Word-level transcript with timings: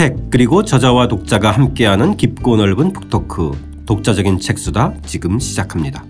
책 0.00 0.30
그리고 0.30 0.64
저자와 0.64 1.08
독자가 1.08 1.50
함께하는 1.50 2.16
깊고 2.16 2.56
넓은 2.56 2.94
북토크 2.94 3.84
독자적인 3.84 4.40
책수다 4.40 4.94
지금 5.04 5.38
시작합니다. 5.38 6.06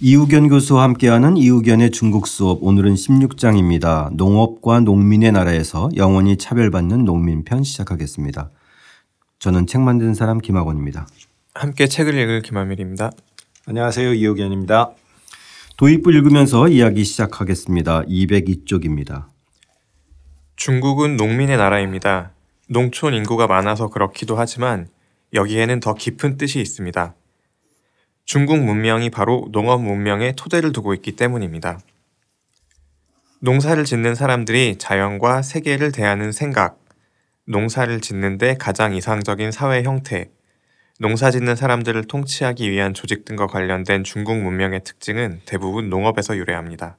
이우견 0.00 0.48
교수와 0.48 0.84
함께하는 0.84 1.36
이우견의 1.36 1.90
중국 1.90 2.26
수업 2.26 2.60
오늘은 2.62 2.94
16장입니다. 2.94 4.10
농업과 4.14 4.80
농민의 4.80 5.32
나라에서 5.32 5.90
영원히 5.96 6.38
차별받는 6.38 7.04
농민편 7.04 7.62
시작하겠습니다. 7.62 8.50
저는 9.38 9.66
책 9.66 9.82
만든 9.82 10.14
사람 10.14 10.38
김학원입니다. 10.38 11.06
함께 11.54 11.86
책을 11.86 12.14
읽을 12.14 12.40
김하밀입니다. 12.40 13.10
안녕하세요. 13.66 14.14
이호견입니다. 14.14 14.92
도입부 15.76 16.10
읽으면서 16.10 16.66
이야기 16.68 17.04
시작하겠습니다. 17.04 18.04
202쪽입니다. 18.04 19.26
중국은 20.56 21.18
농민의 21.18 21.58
나라입니다. 21.58 22.32
농촌 22.70 23.12
인구가 23.12 23.46
많아서 23.46 23.88
그렇기도 23.88 24.34
하지만 24.36 24.88
여기에는 25.34 25.80
더 25.80 25.92
깊은 25.92 26.38
뜻이 26.38 26.58
있습니다. 26.58 27.14
중국 28.24 28.58
문명이 28.58 29.10
바로 29.10 29.46
농업 29.52 29.82
문명의 29.82 30.34
토대를 30.36 30.72
두고 30.72 30.94
있기 30.94 31.12
때문입니다. 31.16 31.80
농사를 33.40 33.84
짓는 33.84 34.14
사람들이 34.14 34.76
자연과 34.78 35.42
세계를 35.42 35.92
대하는 35.92 36.32
생각, 36.32 36.80
농사를 37.44 38.00
짓는데 38.00 38.56
가장 38.58 38.94
이상적인 38.94 39.52
사회 39.52 39.82
형태, 39.82 40.30
농사 40.98 41.30
짓는 41.30 41.56
사람들을 41.56 42.04
통치하기 42.04 42.70
위한 42.70 42.94
조직 42.94 43.24
등과 43.24 43.46
관련된 43.46 44.04
중국 44.04 44.36
문명의 44.40 44.84
특징은 44.84 45.40
대부분 45.46 45.90
농업에서 45.90 46.36
유래합니다. 46.36 46.96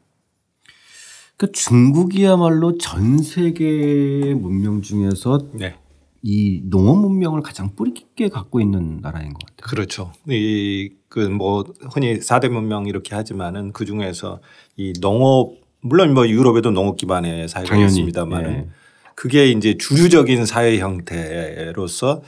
그 1.37 1.51
중국이야말로 1.51 2.77
전 2.77 3.17
세계 3.19 4.33
문명 4.35 4.81
중에서 4.81 5.39
네. 5.53 5.75
이 6.21 6.61
농업 6.65 6.99
문명을 7.01 7.41
가장 7.41 7.75
뿌리 7.75 7.93
깊게 7.93 8.29
갖고 8.29 8.61
있는 8.61 8.99
나라인 9.01 9.33
것 9.33 9.39
같아요. 9.45 9.69
그렇죠. 9.69 10.13
이 10.29 10.89
그 11.13 11.29
뭐 11.29 11.63
흔히 11.93 12.17
4대 12.17 12.49
문명 12.49 12.87
이렇게 12.87 13.13
하지만은 13.13 13.71
그 13.71 13.85
중에서 13.85 14.39
이 14.77 14.93
농업 14.99 15.53
물론 15.81 16.15
뭐 16.15 16.27
유럽에도 16.27 16.71
농업 16.71 16.97
기반의 16.97 17.47
사회가 17.49 17.77
있습니다만은 17.77 18.51
예. 18.51 18.67
그게 19.13 19.51
이제 19.51 19.77
주류적인 19.77 20.47
사회 20.47 20.79
형태로서 20.79 22.23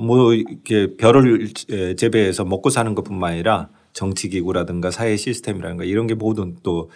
뭐 0.00 0.34
이렇게 0.34 0.96
별을 0.96 1.50
재배해서 1.96 2.44
먹고 2.44 2.70
사는 2.70 2.94
것뿐만 2.94 3.32
아니라 3.32 3.70
정치 3.92 4.28
기구라든가 4.28 4.90
사회 4.90 5.16
시스템이라든가 5.16 5.84
이런 5.84 6.06
게 6.06 6.14
모든 6.14 6.56
또 6.62 6.88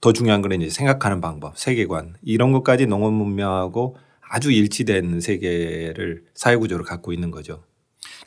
더 0.00 0.12
중요한 0.12 0.42
거는 0.42 0.60
이제 0.62 0.70
생각하는 0.70 1.20
방법, 1.20 1.58
세계관 1.58 2.14
이런 2.22 2.52
것까지 2.52 2.86
농업 2.86 3.12
문명하고 3.12 3.96
아주 4.20 4.50
일치된 4.52 5.20
세계를 5.20 6.24
사회 6.34 6.56
구조를 6.56 6.84
갖고 6.84 7.12
있는 7.12 7.30
거죠. 7.30 7.62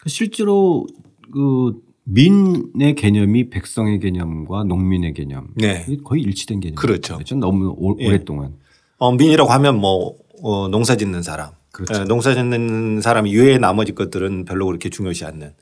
실제로 0.05 0.85
그 1.31 1.73
민의 2.05 2.95
개념이 2.95 3.49
백성의 3.49 3.99
개념과 3.99 4.63
농민의 4.63 5.13
개념 5.13 5.49
네. 5.55 5.85
거의 6.03 6.23
일치된 6.23 6.59
개념. 6.59 6.75
그렇죠. 6.75 7.15
그렇죠? 7.15 7.35
너무 7.35 7.75
오, 7.77 7.95
예. 7.99 8.09
랫동안 8.09 8.55
어, 8.97 9.11
민이라고 9.11 9.51
하면 9.51 9.79
뭐 9.79 10.15
어, 10.41 10.67
농사 10.69 10.95
짓는 10.95 11.21
사람, 11.21 11.51
그렇죠. 11.85 12.02
예, 12.02 12.05
농사 12.05 12.33
짓는 12.33 13.02
사람 13.02 13.27
이외의 13.27 13.59
나머지 13.59 13.94
것들은 13.94 14.45
별로 14.45 14.66
그렇게 14.66 14.89
중요시 14.89 15.25
않는. 15.25 15.53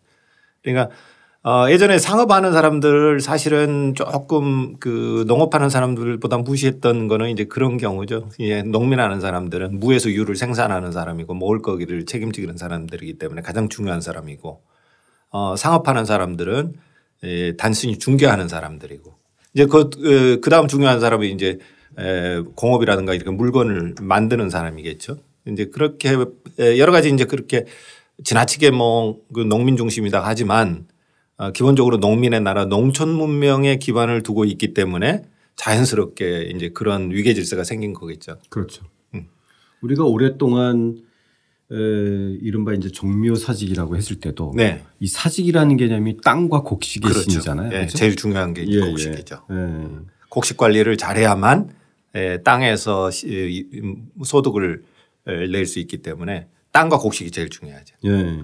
그러니까 0.64 0.90
어, 1.44 1.70
예전에 1.70 1.98
상업하는 1.98 2.52
사람들 2.52 3.22
사실은 3.22 3.94
조금 3.96 4.78
그 4.80 5.24
농업하는 5.28 5.70
사람들보다 5.70 6.40
무시했던 6.40 7.08
거는 7.08 7.30
이제 7.30 7.46
그런 7.46 7.78
경우죠. 7.78 8.30
예, 8.40 8.64
농민하는 8.64 9.22
사람들은 9.22 9.80
무에서 9.80 10.10
유를 10.10 10.36
생산하는 10.36 10.92
사람이고 10.92 11.34
먹을 11.36 11.62
거기를 11.62 12.06
책임지는 12.06 12.58
사람들이기 12.58 13.18
때문에 13.18 13.42
가장 13.42 13.70
중요한 13.70 14.02
사람이고 14.02 14.62
어, 15.30 15.56
상업하는 15.56 16.06
사람들은 16.06 16.74
예, 17.24 17.56
단순히 17.56 17.98
중개하는 17.98 18.48
사람들이고 18.48 19.14
이제 19.54 19.66
그, 19.68 19.90
그, 19.90 20.40
그 20.42 20.50
다음 20.50 20.68
중요한 20.68 21.00
사람이 21.00 21.32
이제 21.32 21.60
에, 21.98 22.42
공업이라든가 22.56 23.14
이렇게 23.14 23.32
물건을 23.32 23.96
만드는 24.02 24.50
사람이겠죠. 24.50 25.18
이제 25.52 25.66
그렇게 25.66 26.16
여러 26.78 26.92
가지 26.92 27.10
이제 27.10 27.26
그렇게 27.26 27.66
지나치게 28.24 28.72
뭐 28.72 29.20
그 29.34 29.42
농민 29.42 29.78
중심이다 29.78 30.22
하지만 30.24 30.88
어, 31.38 31.52
기본적으로 31.52 31.98
농민의 31.98 32.42
나라 32.42 32.66
농촌 32.66 33.10
문명에 33.10 33.78
기반을 33.78 34.24
두고 34.24 34.46
있기 34.46 34.74
때문에 34.74 35.24
자연스럽게 35.56 36.52
이제 36.56 36.70
그런 36.70 37.12
위계 37.12 37.34
질서가 37.34 37.64
생긴 37.64 37.94
거겠죠. 37.94 38.38
그렇죠. 38.50 38.86
음. 39.14 39.28
우리가 39.82 40.04
오랫동안 40.04 40.98
에, 41.72 41.76
이른바 42.42 42.74
이제 42.74 42.90
종묘 42.90 43.36
사직이라고 43.36 43.98
했을 43.98 44.20
때도 44.20 44.54
네. 44.56 44.84
이 45.00 45.08
사직이라는 45.08 45.78
개념이 45.78 46.18
땅과 46.24 46.62
곡식의 46.62 47.12
그렇죠. 47.12 47.30
신이잖아요. 47.30 47.70
네. 47.70 47.76
그렇죠? 47.80 47.98
제일 47.98 48.16
중요한 48.16 48.54
게 48.54 48.66
예, 48.68 48.80
곡식이죠. 48.80 49.44
예. 49.52 49.56
예. 49.56 49.88
곡식 50.30 50.58
관리를 50.58 50.98
잘해야만 50.98 51.70
에, 52.16 52.42
땅에서 52.42 53.12
소득을 54.24 54.84
낼 55.28 55.66
수 55.66 55.80
있기 55.80 55.98
때문에 56.02 56.48
땅과 56.72 56.98
곡식이 56.98 57.32
제일 57.32 57.50
중요하죠. 57.50 57.96
예. 58.06 58.42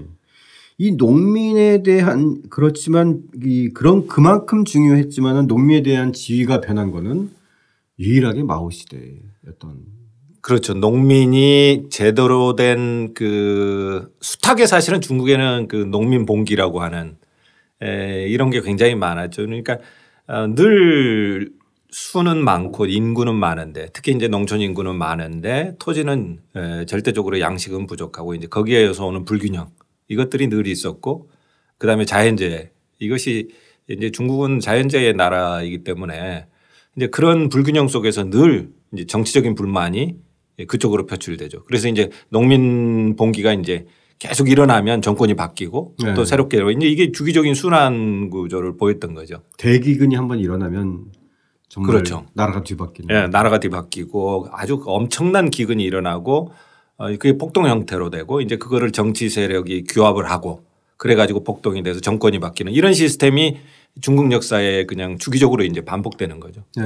이 0.77 0.91
농민에 0.93 1.83
대한 1.83 2.41
그렇지만 2.49 3.21
이 3.43 3.69
그런 3.73 4.07
그만큼 4.07 4.65
중요했지만은 4.65 5.47
농민에 5.47 5.83
대한 5.83 6.13
지위가 6.13 6.61
변한 6.61 6.91
거는 6.91 7.29
유일하게 7.99 8.43
마오 8.43 8.69
시대였던 8.71 9.85
그렇죠. 10.41 10.73
농민이 10.73 11.85
제대로 11.89 12.55
된 12.55 13.13
그 13.13 14.11
수탉에 14.21 14.65
사실은 14.65 14.99
중국에는 14.99 15.67
그 15.69 15.75
농민 15.75 16.25
봉기라고 16.25 16.81
하는 16.81 17.17
에 17.81 18.27
이런 18.29 18.49
게 18.49 18.61
굉장히 18.61 18.95
많았죠. 18.95 19.43
그러니까 19.45 19.77
어, 20.27 20.47
늘 20.55 21.51
수는 21.93 22.43
많고 22.43 22.87
인구는 22.87 23.35
많은데 23.35 23.87
특히 23.93 24.13
이제 24.13 24.27
농촌 24.27 24.61
인구는 24.61 24.95
많은데 24.95 25.75
토지는 25.77 26.39
에 26.55 26.85
절대적으로 26.85 27.39
양식은 27.39 27.85
부족하고 27.85 28.33
이제 28.33 28.47
거기에서 28.47 29.05
오는 29.05 29.25
불균형 29.25 29.69
이것들이 30.07 30.47
늘 30.47 30.65
있었고 30.65 31.29
그다음에 31.77 32.05
자연재해 32.05 32.71
이것이 32.97 33.49
이제 33.87 34.09
중국은 34.09 34.59
자연재해의 34.59 35.13
나라이기 35.13 35.83
때문에 35.83 36.47
이제 36.97 37.07
그런 37.07 37.49
불균형 37.49 37.87
속에서 37.87 38.27
늘 38.27 38.71
이제 38.91 39.05
정치적인 39.05 39.53
불만이 39.53 40.15
그쪽으로 40.67 41.05
표출되죠. 41.05 41.63
그래서 41.65 41.89
이제 41.89 42.09
농민 42.29 43.15
봉기가 43.15 43.53
이제 43.53 43.85
계속 44.17 44.49
일어나면 44.49 45.03
정권이 45.03 45.35
바뀌고 45.35 45.95
네. 46.03 46.13
또 46.15 46.25
새롭게 46.25 46.57
이제 46.75 46.87
이게 46.87 47.11
주기적인 47.11 47.53
순환 47.53 48.31
구조를 48.31 48.77
보였던 48.77 49.13
거죠. 49.13 49.43
대기근이 49.59 50.15
한번 50.15 50.39
일어나면 50.39 51.22
정말 51.73 51.91
그렇죠. 51.91 52.27
나라가 52.33 52.61
뒤바뀌는. 52.61 53.09
예, 53.09 53.21
네, 53.21 53.27
나라가 53.29 53.59
뒤바뀌고 53.59 54.49
아주 54.51 54.79
엄청난 54.85 55.49
기근이 55.49 55.83
일어나고 55.83 56.51
어, 56.97 57.07
그게 57.07 57.35
폭동 57.35 57.65
형태로 57.65 58.11
되고 58.11 58.41
이제 58.41 58.57
그거를 58.57 58.91
정치 58.91 59.27
세력이 59.27 59.85
규합을 59.85 60.29
하고 60.29 60.61
그래 60.97 61.15
가지고 61.15 61.43
폭동이 61.43 61.81
돼서 61.81 61.99
정권이 61.99 62.37
바뀌는 62.37 62.71
이런 62.73 62.93
시스템이 62.93 63.57
중국 64.01 64.31
역사에 64.31 64.85
그냥 64.85 65.17
주기적으로 65.17 65.63
이제 65.63 65.81
반복되는 65.81 66.39
거죠. 66.39 66.61
네. 66.77 66.83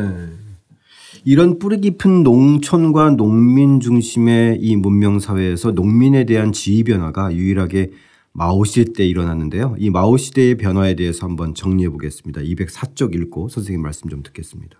이런 1.25 1.59
뿌리 1.59 1.81
깊은 1.81 2.23
농촌과 2.23 3.17
농민 3.17 3.81
중심의 3.81 4.59
이 4.61 4.78
문명 4.78 5.19
사회에서 5.19 5.72
농민에 5.72 6.23
대한 6.23 6.53
지위 6.53 6.85
변화가 6.85 7.33
유일하게 7.33 7.91
마오 8.39 8.63
시대 8.66 8.93
때 8.93 9.03
일어났는데요. 9.03 9.75
이 9.79 9.89
마오 9.89 10.16
시대의 10.16 10.57
변화에 10.57 10.93
대해서 10.93 11.25
한번 11.25 11.55
정리해 11.55 11.89
보겠습니다. 11.89 12.41
204쪽 12.41 13.16
읽고 13.16 13.49
선생님 13.49 13.81
말씀 13.81 14.11
좀 14.11 14.22
듣겠습니다. 14.22 14.79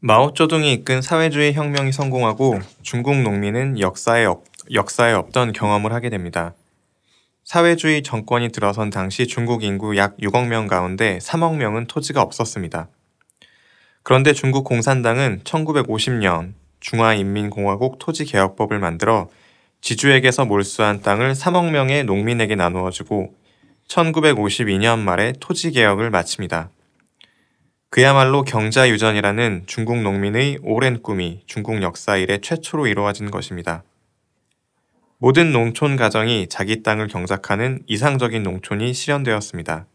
마오쩌둥이 0.00 0.72
이끈 0.72 1.00
사회주의 1.00 1.54
혁명이 1.54 1.92
성공하고 1.92 2.58
중국 2.82 3.22
농민은 3.22 3.78
역사에, 3.78 4.24
없, 4.24 4.42
역사에 4.72 5.12
없던 5.12 5.52
경험을 5.52 5.92
하게 5.92 6.10
됩니다. 6.10 6.54
사회주의 7.44 8.02
정권이 8.02 8.48
들어선 8.48 8.90
당시 8.90 9.28
중국 9.28 9.62
인구 9.62 9.96
약 9.96 10.16
6억 10.16 10.48
명 10.48 10.66
가운데 10.66 11.18
3억 11.18 11.54
명은 11.54 11.86
토지가 11.86 12.20
없었습니다. 12.20 12.88
그런데 14.02 14.32
중국 14.32 14.64
공산당은 14.64 15.42
1950년 15.44 16.54
중화인민공화국 16.80 18.00
토지개혁법을 18.00 18.80
만들어 18.80 19.28
지주에게서 19.80 20.44
몰수한 20.44 21.02
땅을 21.02 21.32
3억 21.32 21.70
명의 21.70 22.04
농민에게 22.04 22.54
나누어주고 22.54 23.34
1952년 23.88 24.98
말에 24.98 25.32
토지 25.40 25.70
개혁을 25.70 26.10
마칩니다. 26.10 26.70
그야말로 27.90 28.44
경자유전이라는 28.44 29.64
중국 29.66 30.02
농민의 30.02 30.58
오랜 30.62 31.02
꿈이 31.02 31.42
중국 31.46 31.80
역사 31.80 32.16
이래 32.18 32.38
최초로 32.38 32.86
이루어진 32.86 33.30
것입니다. 33.30 33.82
모든 35.16 35.52
농촌 35.52 35.96
가정이 35.96 36.48
자기 36.48 36.82
땅을 36.82 37.08
경작하는 37.08 37.82
이상적인 37.86 38.42
농촌이 38.42 38.92
실현되었습니다. 38.92 39.86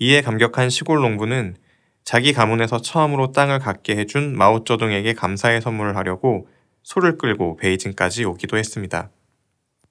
이에 0.00 0.22
감격한 0.22 0.70
시골 0.70 1.00
농부는 1.02 1.56
자기 2.04 2.32
가문에서 2.32 2.80
처음으로 2.80 3.32
땅을 3.32 3.58
갖게 3.58 3.96
해준 3.96 4.34
마오쩌둥에게 4.36 5.12
감사의 5.12 5.60
선물을 5.60 5.94
하려고 5.94 6.48
소를 6.82 7.18
끌고 7.18 7.56
베이징까지 7.56 8.24
오기도 8.24 8.56
했습니다. 8.56 9.10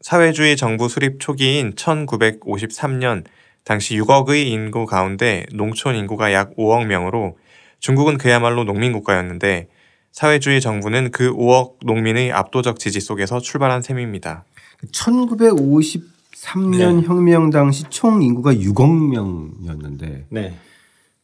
사회주의 0.01 0.55
정부 0.55 0.89
수립 0.89 1.19
초기인 1.19 1.73
1953년 1.73 3.25
당시 3.63 3.97
6억의 3.97 4.45
인구 4.45 4.85
가운데 4.85 5.45
농촌 5.53 5.95
인구가 5.95 6.31
약 6.31 6.55
5억 6.55 6.85
명으로 6.85 7.37
중국은 7.79 8.17
그야말로 8.17 8.63
농민 8.63 8.93
국가였는데 8.93 9.67
사회주의 10.11 10.61
정부는 10.61 11.11
그 11.11 11.33
5억 11.33 11.85
농민의 11.85 12.31
압도적 12.31 12.79
지지 12.79 13.01
속에서 13.01 13.39
출발한 13.39 13.81
셈입니다. 13.81 14.45
1953년 14.91 17.01
네. 17.01 17.07
혁명 17.07 17.49
당시 17.49 17.83
총 17.89 18.23
인구가 18.23 18.53
6억 18.53 19.09
명이었는데 19.09 20.25
네. 20.29 20.57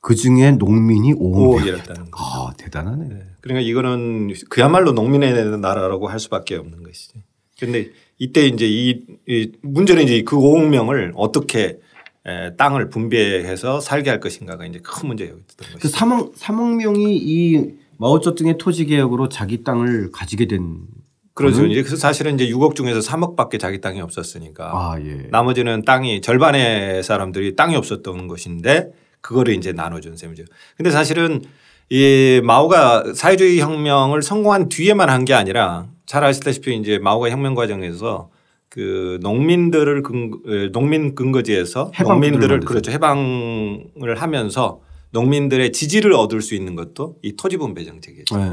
그 0.03 0.15
중에 0.15 0.51
농민이 0.51 1.13
5억 1.13 1.65
명. 1.65 1.77
5억이었다는 1.77 2.11
거. 2.11 2.19
아 2.21 2.53
대단하네. 2.57 3.05
네. 3.07 3.21
그러니까 3.39 3.65
이거는 3.65 4.33
그야말로 4.49 4.91
농민의 4.91 5.57
나라라고 5.59 6.09
할 6.09 6.19
수밖에 6.19 6.55
없는 6.55 6.83
것이지. 6.83 7.23
그런데 7.57 7.89
이때 8.19 8.45
이제 8.45 8.67
이, 8.67 8.99
이 9.25 9.51
문제는 9.61 10.03
이제 10.03 10.21
그 10.23 10.35
5억 10.35 10.67
명을 10.67 11.13
어떻게 11.15 11.79
에, 12.25 12.53
땅을 12.57 12.89
분배해서 12.89 13.79
살게 13.79 14.09
할 14.09 14.19
것인가가 14.19 14.65
이제 14.65 14.79
큰 14.83 15.07
문제였던 15.07 15.45
그 15.55 15.73
것이죠. 15.79 15.97
3억 15.97 16.35
3억 16.35 16.75
명이 16.75 17.15
이 17.15 17.73
마오쩌둥의 17.97 18.57
토지 18.57 18.85
개혁으로 18.85 19.29
자기 19.29 19.63
땅을 19.63 20.11
가지게 20.11 20.47
된. 20.47 20.81
그렇죠. 21.33 21.65
이제 21.65 21.81
그래서 21.81 21.95
사실은 21.95 22.35
이제 22.35 22.49
6억 22.49 22.75
중에서 22.75 22.99
3억밖에 22.99 23.57
자기 23.57 23.79
땅이 23.79 24.01
없었으니까 24.01 24.65
아 24.65 24.99
예. 24.99 25.29
나머지는 25.31 25.83
땅이 25.85 26.19
절반의 26.19 27.03
사람들이 27.03 27.55
땅이 27.55 27.77
없었던 27.77 28.27
것인데 28.27 28.91
그거를 29.23 29.55
이제 29.55 29.71
나눠준 29.71 30.17
셈이죠. 30.17 30.43
근데 30.77 30.91
사실은 30.91 31.41
이 31.89 32.41
마오가 32.43 33.03
사회주의 33.15 33.59
혁명을 33.59 34.21
성공한 34.21 34.69
뒤에만 34.69 35.09
한 35.09 35.25
게 35.25 35.33
아니라 35.33 35.87
잘 36.05 36.23
아시다시피 36.23 36.75
이제 36.75 36.99
마오가 36.99 37.29
혁명 37.29 37.55
과정에서 37.55 38.29
그 38.69 39.19
농민들을 39.21 40.03
근 40.03 40.31
농민 40.71 41.15
근거지에서 41.15 41.91
농민들을. 42.03 42.59
그렇죠 42.61 42.91
해방을 42.91 44.15
하면서 44.17 44.81
농민들의 45.11 45.71
지지를 45.71 46.13
얻을 46.13 46.41
수 46.41 46.55
있는 46.55 46.75
것도 46.75 47.17
이 47.21 47.35
토지 47.35 47.57
분배 47.57 47.85
정책이죠. 47.85 48.35
네. 48.35 48.51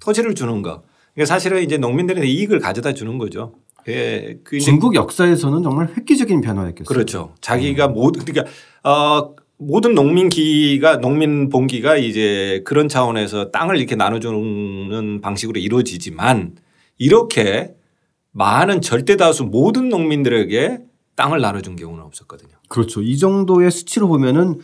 토지를 0.00 0.34
주는 0.34 0.62
거. 0.62 0.82
그러니까 1.14 1.26
사실은 1.34 1.62
이제 1.62 1.76
농민들한테 1.76 2.26
이익을 2.28 2.58
가져다 2.58 2.94
주는 2.94 3.18
거죠. 3.18 3.54
예, 3.88 4.38
그 4.44 4.58
중국 4.58 4.94
역사에서는 4.94 5.62
정말 5.62 5.88
획기적인 5.96 6.40
변화였겠어요. 6.40 6.86
그렇죠. 6.86 7.34
자기가 7.40 7.88
모든 7.88 8.24
그러니까 8.24 8.50
어 8.88 9.34
모든 9.60 9.94
농민기가 9.94 11.00
농민 11.00 11.50
봉기가 11.50 11.96
이제 11.96 12.62
그런 12.64 12.88
차원에서 12.88 13.50
땅을 13.50 13.76
이렇게 13.76 13.94
나눠주는 13.94 15.20
방식으로 15.20 15.60
이루어지지만 15.60 16.56
이렇게 16.96 17.74
많은 18.32 18.80
절대 18.80 19.16
다수 19.16 19.44
모든 19.44 19.90
농민들에게 19.90 20.78
땅을 21.14 21.40
나눠준 21.40 21.76
경우는 21.76 22.02
없었거든요. 22.04 22.52
그렇죠. 22.68 23.02
이 23.02 23.18
정도의 23.18 23.70
수치로 23.70 24.08
보면은 24.08 24.60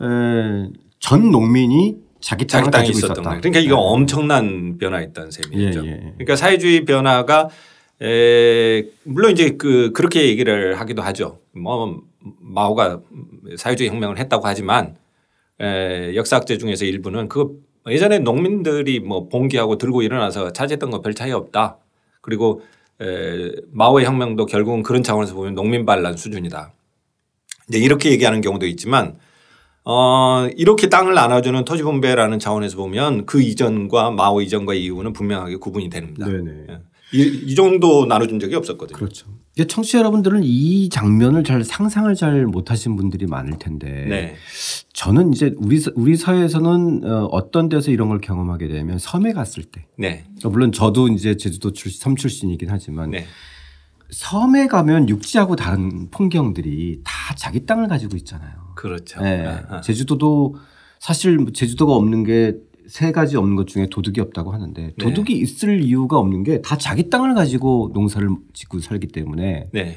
에, 0.00 0.70
전 0.98 1.30
농민이 1.30 1.96
자기 2.20 2.46
땅을 2.46 2.64
자기 2.64 2.70
땅이 2.70 2.88
있었던 2.90 3.10
있었다. 3.10 3.22
거예요. 3.22 3.40
그러니까 3.42 3.60
이거 3.60 3.74
네. 3.76 3.82
엄청난 3.82 4.78
변화였던 4.78 5.30
셈이죠. 5.30 5.84
예, 5.84 5.90
예. 5.90 5.96
그러니까 6.14 6.36
사회주의 6.36 6.84
변화가 6.86 7.48
에 8.02 8.84
물론 9.04 9.32
이제 9.32 9.56
그 9.58 9.92
그렇게 9.92 10.26
얘기를 10.28 10.80
하기도 10.80 11.02
하죠. 11.02 11.40
뭐 11.54 12.00
마오가 12.22 13.00
사회주의 13.56 13.90
혁명을 13.90 14.18
했다고 14.18 14.46
하지만 14.46 14.96
에 15.58 16.14
역사학자 16.14 16.56
중에서 16.56 16.84
일부는 16.84 17.28
그 17.28 17.60
예전에 17.88 18.18
농민들이 18.18 19.00
뭐 19.00 19.28
봉기하고 19.28 19.78
들고 19.78 20.02
일어나서 20.02 20.52
차지했던 20.52 20.90
거별 20.90 21.14
차이 21.14 21.32
없다. 21.32 21.78
그리고 22.20 22.62
에 23.00 23.52
마오의 23.72 24.06
혁명도 24.06 24.46
결국은 24.46 24.82
그런 24.82 25.02
차원에서 25.02 25.34
보면 25.34 25.54
농민 25.54 25.86
반란 25.86 26.16
수준이다. 26.16 26.72
이제 27.68 27.78
이렇게 27.78 28.10
얘기하는 28.10 28.40
경우도 28.40 28.66
있지만 28.66 29.18
어 29.84 30.46
이렇게 30.56 30.88
땅을 30.88 31.14
나눠주는 31.14 31.64
토지 31.64 31.82
분배라는 31.82 32.38
차원에서 32.38 32.76
보면 32.76 33.24
그 33.26 33.40
이전과 33.40 34.10
마오 34.10 34.42
이전과 34.42 34.74
이후는 34.74 35.12
분명하게 35.12 35.56
구분이 35.56 35.88
됩니다. 35.88 36.26
네네. 36.26 36.66
예. 36.68 36.78
이, 37.12 37.22
이 37.46 37.54
정도 37.54 38.06
나눠준 38.06 38.38
적이 38.38 38.56
없었거든요. 38.56 38.96
그렇죠. 38.96 39.26
청취자 39.66 39.98
여러분들은 39.98 40.42
이 40.44 40.88
장면을 40.88 41.44
잘 41.44 41.64
상상을 41.64 42.14
잘 42.14 42.46
못하신 42.46 42.96
분들이 42.96 43.26
많을 43.26 43.58
텐데 43.58 44.06
네. 44.08 44.34
저는 44.92 45.32
이제 45.32 45.54
우리 45.56 45.80
사- 45.80 45.90
우리 45.94 46.16
사회에서는 46.16 47.04
어, 47.04 47.24
어떤 47.32 47.68
데서 47.68 47.90
이런 47.90 48.08
걸 48.08 48.20
경험하게 48.20 48.68
되면 48.68 48.98
섬에 48.98 49.32
갔을 49.32 49.64
때 49.64 49.86
네. 49.98 50.24
물론 50.44 50.72
저도 50.72 51.08
이제 51.08 51.36
제주도 51.36 51.72
출, 51.72 51.90
섬 51.90 52.16
출신이긴 52.16 52.68
하지만 52.70 53.10
네. 53.10 53.26
섬에 54.10 54.66
가면 54.66 55.08
육지하고 55.08 55.56
다른 55.56 56.10
풍경들이 56.10 57.00
다 57.04 57.34
자기 57.36 57.64
땅을 57.64 57.88
가지고 57.88 58.16
있잖아요. 58.16 58.72
그렇죠. 58.74 59.20
네. 59.22 59.46
아, 59.46 59.62
아. 59.68 59.80
제주도도 59.80 60.56
사실 60.98 61.38
뭐 61.38 61.52
제주도가 61.52 61.94
없는 61.94 62.24
게 62.24 62.54
세 62.90 63.12
가지 63.12 63.36
없는 63.36 63.54
것 63.54 63.68
중에 63.68 63.86
도둑이 63.88 64.18
없다고 64.18 64.52
하는데 64.52 64.82
네. 64.82 64.92
도둑이 64.98 65.30
있을 65.38 65.80
이유가 65.80 66.18
없는 66.18 66.42
게 66.42 66.60
다 66.60 66.76
자기 66.76 67.08
땅을 67.08 67.34
가지고 67.34 67.90
농사를 67.94 68.28
짓고 68.52 68.80
살기 68.80 69.06
때문에 69.08 69.66
네. 69.72 69.96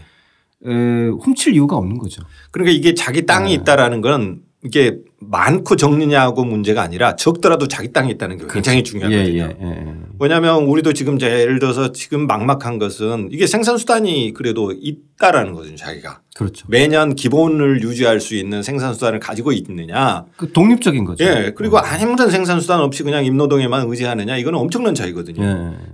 에, 0.65 0.69
훔칠 0.69 1.55
이유가 1.55 1.75
없는 1.75 1.97
거죠. 1.97 2.21
그러니까 2.51 2.75
이게 2.77 2.93
자기 2.93 3.25
땅이 3.25 3.49
네. 3.49 3.61
있다라는 3.61 4.01
건 4.01 4.41
이게 4.63 4.97
많고 5.19 5.75
적느냐고 5.75 6.45
문제가 6.45 6.83
아니라 6.83 7.15
적더라도 7.15 7.67
자기 7.67 7.91
땅이 7.91 8.11
있다는 8.11 8.37
게 8.37 8.45
굉장히 8.49 8.83
중요하거든요. 8.83 9.25
예, 9.27 9.57
예, 9.59 9.67
예. 9.67 9.93
왜냐하면 10.23 10.63
우리도 10.63 10.93
지금 10.93 11.19
제 11.19 11.41
예를 11.41 11.59
들어서 11.59 11.91
지금 11.91 12.27
막막한 12.27 12.79
것은 12.79 13.27
이게 13.29 13.45
생산 13.45 13.77
수단이 13.77 14.31
그래도 14.33 14.71
있다라는 14.71 15.51
거죠 15.51 15.75
자기가 15.75 16.21
그렇죠. 16.33 16.65
매년 16.69 17.13
기본을 17.13 17.83
유지할 17.83 18.21
수 18.21 18.33
있는 18.33 18.63
생산 18.63 18.93
수단을 18.93 19.19
가지고 19.19 19.51
있느냐 19.51 20.23
그 20.37 20.53
독립적인 20.53 21.03
거죠. 21.03 21.25
예 21.25 21.51
그리고 21.53 21.77
아무런 21.77 22.29
생산 22.29 22.61
수단 22.61 22.79
없이 22.79 23.03
그냥 23.03 23.25
임노동에만 23.25 23.89
의지하느냐 23.89 24.37
이거는 24.37 24.57
엄청난 24.57 24.95
차이거든요. 24.95 25.43
예. 25.43 25.47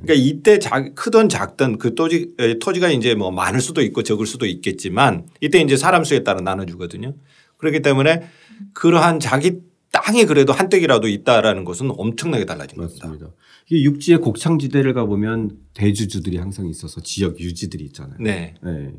그러니까 0.04 0.14
이때 0.14 0.60
작, 0.60 0.94
크든 0.94 1.28
작든 1.28 1.80
그 1.80 1.96
토지, 1.96 2.30
에, 2.38 2.60
토지가 2.60 2.92
이제 2.92 3.16
뭐 3.16 3.32
많을 3.32 3.62
수도 3.62 3.82
있고 3.82 4.04
적을 4.04 4.28
수도 4.28 4.46
있겠지만 4.46 5.26
이때 5.42 5.60
이제 5.60 5.76
사람 5.76 6.04
수에 6.04 6.24
따라 6.24 6.42
나눠주거든요. 6.42 7.16
그렇기 7.58 7.82
때문에 7.82 8.30
그러한 8.76 9.20
자기 9.20 9.62
땅이 9.92 10.26
그래도 10.26 10.54
한뜩이라도 10.54 11.08
있다라는 11.08 11.66
것은 11.66 11.92
엄청나게 11.98 12.46
달라진 12.46 12.78
겁니다. 12.78 13.08
맞습니다. 13.08 13.34
이 13.72 13.86
육지의 13.86 14.20
곡창지대를 14.20 14.94
가보면 14.94 15.52
대주주들이 15.74 16.38
항상 16.38 16.68
있어서 16.68 17.02
지역 17.02 17.40
유지들이 17.40 17.84
있잖아요. 17.86 18.18
네. 18.20 18.56
네. 18.64 18.94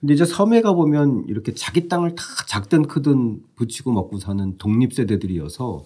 근데 0.00 0.14
이제 0.14 0.26
섬에 0.26 0.60
가보면 0.60 1.24
이렇게 1.28 1.54
자기 1.54 1.88
땅을 1.88 2.14
다 2.14 2.22
작든 2.46 2.88
크든 2.88 3.40
붙이고 3.56 3.92
먹고 3.92 4.18
사는 4.18 4.58
독립세대들이어서 4.58 5.84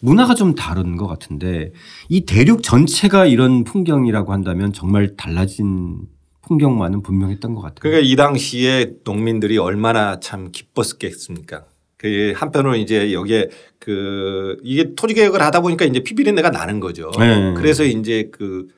문화가 0.00 0.34
좀 0.34 0.56
다른 0.56 0.96
것 0.96 1.06
같은데 1.06 1.72
이 2.08 2.24
대륙 2.24 2.64
전체가 2.64 3.26
이런 3.26 3.62
풍경이라고 3.62 4.32
한다면 4.32 4.72
정말 4.72 5.16
달라진 5.16 6.00
풍경만은 6.42 7.02
분명했던 7.02 7.54
것 7.54 7.60
같아요. 7.60 7.78
그러니까 7.80 8.04
이 8.04 8.16
당시에 8.16 8.94
농민들이 9.04 9.56
얼마나 9.58 10.18
참 10.18 10.50
기뻤겠습니까. 10.50 11.66
그 12.00 12.32
한편으로 12.34 12.76
이제 12.76 13.12
여기에 13.12 13.50
그 13.78 14.56
이게 14.62 14.94
토지 14.94 15.12
개혁을 15.12 15.42
하다 15.42 15.60
보니까 15.60 15.84
이제 15.84 16.00
피비린내가 16.00 16.48
나는 16.48 16.80
거죠. 16.80 17.10
네. 17.18 17.52
그래서 17.58 17.84
이제 17.84 18.30
그 18.32 18.68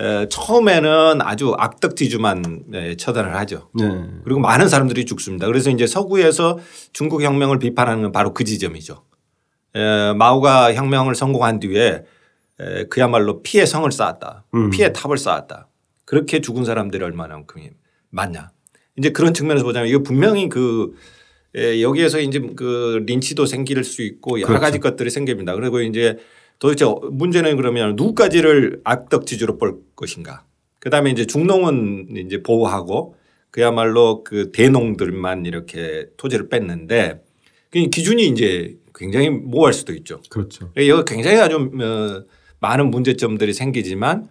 에, 0.00 0.26
처음에는 0.28 1.22
아주 1.22 1.54
악덕지주만 1.56 2.64
에, 2.74 2.96
처단을 2.96 3.36
하죠. 3.36 3.70
네. 3.74 3.84
그리고 4.24 4.40
많은 4.40 4.68
사람들이 4.68 5.06
죽습니다. 5.06 5.46
그래서 5.46 5.70
이제 5.70 5.86
서구에서 5.86 6.58
중국 6.92 7.22
혁명을 7.22 7.60
비판하는 7.60 8.02
건 8.02 8.10
바로 8.10 8.34
그 8.34 8.42
지점이죠. 8.42 9.04
에, 9.76 10.12
마오가 10.14 10.74
혁명을 10.74 11.14
성공한 11.14 11.60
뒤에 11.60 12.02
에, 12.58 12.84
그야말로 12.86 13.40
피해 13.44 13.66
성을 13.66 13.88
쌓았다. 13.92 14.46
음. 14.52 14.70
피해 14.70 14.92
탑을 14.92 15.16
쌓았다. 15.16 15.68
그렇게 16.04 16.40
죽은 16.40 16.64
사람들이 16.64 17.04
얼마나만큼이 17.04 17.70
많냐. 18.10 18.50
이제 18.98 19.10
그런 19.10 19.32
측면에서 19.32 19.64
보자면 19.64 19.88
이거 19.88 20.02
분명히 20.02 20.48
그 20.48 20.96
에, 21.56 21.82
여기에서 21.82 22.20
이제 22.20 22.40
그 22.56 23.04
린치도 23.06 23.46
생길 23.46 23.84
수 23.84 24.02
있고 24.02 24.40
여러 24.40 24.48
그렇죠. 24.48 24.60
가지 24.60 24.78
것들이 24.80 25.10
생깁니다. 25.10 25.54
그리고 25.54 25.80
이제 25.80 26.18
도대체 26.58 26.84
문제는 27.10 27.56
그러면 27.56 27.94
누구까지를 27.96 28.80
악덕지주로 28.84 29.58
볼 29.58 29.78
것인가. 29.96 30.44
그 30.78 30.90
다음에 30.90 31.10
이제 31.10 31.26
중농은 31.26 32.16
이제 32.26 32.42
보호하고 32.42 33.16
그야말로 33.50 34.24
그 34.24 34.50
대농들만 34.52 35.46
이렇게 35.46 36.06
토지를 36.16 36.48
뺐는데 36.48 37.22
그 37.70 37.80
기준이 37.88 38.26
이제 38.26 38.76
굉장히 38.94 39.30
모호할 39.30 39.72
수도 39.72 39.92
있죠. 39.94 40.20
그렇죠. 40.28 40.72
여기 40.76 41.14
굉장히 41.14 41.38
아주 41.38 41.56
어, 41.56 42.24
많은 42.60 42.90
문제점들이 42.90 43.52
생기지만 43.52 44.28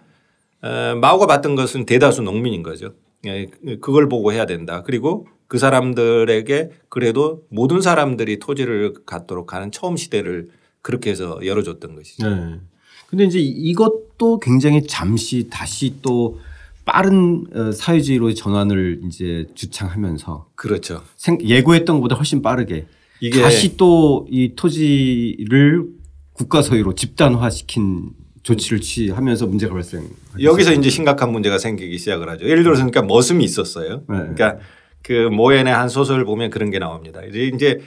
어, 0.62 0.96
마오가 0.96 1.26
봤던 1.26 1.56
것은 1.56 1.86
대다수 1.86 2.22
농민인 2.22 2.64
거죠. 2.64 2.94
예, 3.26 3.48
그걸 3.82 4.10
보고 4.10 4.32
해야 4.34 4.46
된다. 4.46 4.84
그리고 4.84 5.28
그 5.48 5.58
사람들에게 5.58 6.72
그래도 6.90 7.44
모든 7.50 7.80
사람들이 7.82 8.40
토지를 8.40 8.94
갖도록 9.06 9.54
하는 9.54 9.72
처음 9.72 9.96
시대를 9.98 10.50
그렇게 10.82 11.12
해서 11.12 11.40
열어줬던 11.46 11.96
것이죠. 11.96 12.30
네. 12.30 12.60
근데 13.08 13.26
이제 13.26 13.40
이것도 13.40 14.40
굉장히 14.40 14.86
잠시 14.88 15.48
다시 15.50 15.96
또 16.02 16.40
빠른 16.86 17.46
어, 17.56 17.72
사회주의로 17.72 18.34
전환을 18.34 19.02
이제 19.06 19.46
주창하면서 19.56 20.50
그렇죠. 20.56 21.02
생- 21.16 21.40
예고했던 21.42 21.98
것보다 21.98 22.16
훨씬 22.16 22.42
빠르게 22.42 22.88
이게 23.22 23.42
다시 23.42 23.78
또 23.78 24.26
이 24.30 24.54
토지를 24.56 25.86
국가 26.34 26.62
소유로 26.62 26.96
집단화시킨 26.96 28.10
조치를 28.44 28.82
취하면서 28.82 29.48
문제가 29.48 29.74
발생. 29.74 30.10
여기서 30.42 30.74
이제 30.74 30.90
심각한 30.90 31.32
문제가 31.32 31.58
생기기 31.58 31.98
시작을 31.98 32.30
하죠. 32.30 32.46
예를 32.46 32.64
들어서 32.64 32.80
그러니까 32.86 33.02
머슴이 33.02 33.44
있었어요. 33.44 34.04
네. 34.10 34.18
그러니까 34.18 34.58
그 35.02 35.30
모엔의 35.30 35.74
한 35.74 35.90
소설을 35.90 36.26
보면 36.26 36.50
그런 36.50 36.70
게 36.70 36.80
나옵니다. 36.80 37.22
이제 37.24 37.46
이제 37.54 37.82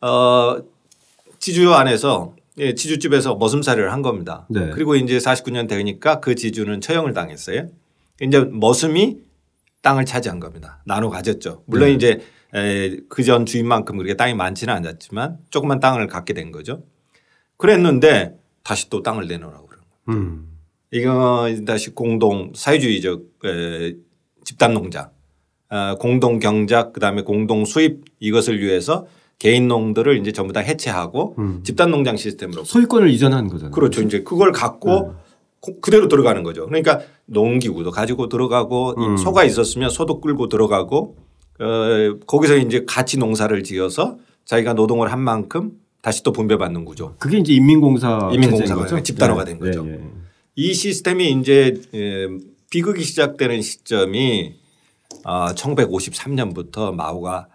어 0.00 0.58
지주 1.38 1.72
안에서 1.74 2.34
예, 2.58 2.74
지주집에서 2.74 3.34
머슴살이를 3.36 3.92
한 3.92 4.00
겁니다. 4.02 4.46
네. 4.48 4.70
그리고 4.72 4.94
이제 4.96 5.18
49년 5.18 5.68
되니까 5.68 6.20
그 6.20 6.34
지주는 6.34 6.80
처형을 6.80 7.12
당했어요. 7.12 7.68
이제 8.22 8.40
머슴이 8.40 9.18
땅을 9.82 10.06
차지한 10.06 10.40
겁니다. 10.40 10.82
나눠 10.86 11.10
가졌죠. 11.10 11.64
물론 11.66 11.88
네. 11.88 11.94
이제 11.94 12.20
그 13.08 13.22
전 13.24 13.44
주인만큼 13.44 13.96
그렇게 13.98 14.14
땅이 14.14 14.34
많지는 14.34 14.72
않았지만 14.72 15.38
조그만 15.50 15.80
땅을 15.80 16.06
갖게 16.06 16.32
된 16.32 16.50
거죠. 16.52 16.84
그랬는데 17.58 18.34
다시 18.62 18.88
또 18.88 19.02
땅을 19.02 19.26
내놓으라고. 19.26 19.65
음. 20.08 20.48
이거 20.92 21.48
다시 21.66 21.90
공동 21.90 22.52
사회주의적 22.54 23.22
에, 23.44 23.94
집단 24.44 24.72
농장, 24.74 25.10
아, 25.68 25.96
공동 25.98 26.38
경작 26.38 26.92
그다음에 26.92 27.22
공동 27.22 27.64
수입 27.64 28.04
이것을 28.20 28.60
위해서 28.60 29.06
개인 29.38 29.68
농들을 29.68 30.18
이제 30.18 30.32
전부 30.32 30.52
다 30.52 30.60
해체하고 30.60 31.34
음. 31.38 31.60
집단 31.64 31.90
농장 31.90 32.16
시스템으로 32.16 32.64
소유권을 32.64 33.10
이전한 33.10 33.48
거잖아요. 33.48 33.72
그렇죠. 33.72 34.00
이제 34.02 34.22
그걸 34.22 34.52
갖고 34.52 35.14
고- 35.60 35.80
그대로 35.80 36.08
들어가는 36.08 36.42
거죠. 36.42 36.66
그러니까 36.66 37.00
농기구도 37.26 37.90
가지고 37.90 38.28
들어가고 38.28 38.94
이 38.98 39.02
음. 39.04 39.16
소가 39.16 39.44
있었으면 39.44 39.90
소도 39.90 40.20
끌고 40.20 40.48
들어가고 40.48 41.16
어, 41.58 42.18
거기서 42.26 42.56
이제 42.58 42.84
같이 42.86 43.18
농사를 43.18 43.62
지어서 43.64 44.18
자기가 44.44 44.74
노동을 44.74 45.10
한 45.12 45.20
만큼 45.20 45.72
다시 46.06 46.22
또 46.22 46.30
분배받는 46.30 46.84
구조. 46.84 47.16
그게 47.16 47.38
이제 47.38 47.52
인민공사 47.52 48.30
인민공사가 48.32 48.82
거죠? 48.82 49.02
집단화가 49.02 49.42
네. 49.44 49.50
된 49.50 49.58
거죠. 49.58 49.82
네, 49.84 49.96
네. 49.96 50.10
이 50.54 50.72
시스템이 50.72 51.32
이제 51.32 51.82
예, 51.94 52.28
비극이 52.70 53.02
시작되는 53.02 53.60
시점이 53.60 54.54
어, 55.24 55.46
1953년부터 55.46 56.94
마오가 56.94 57.48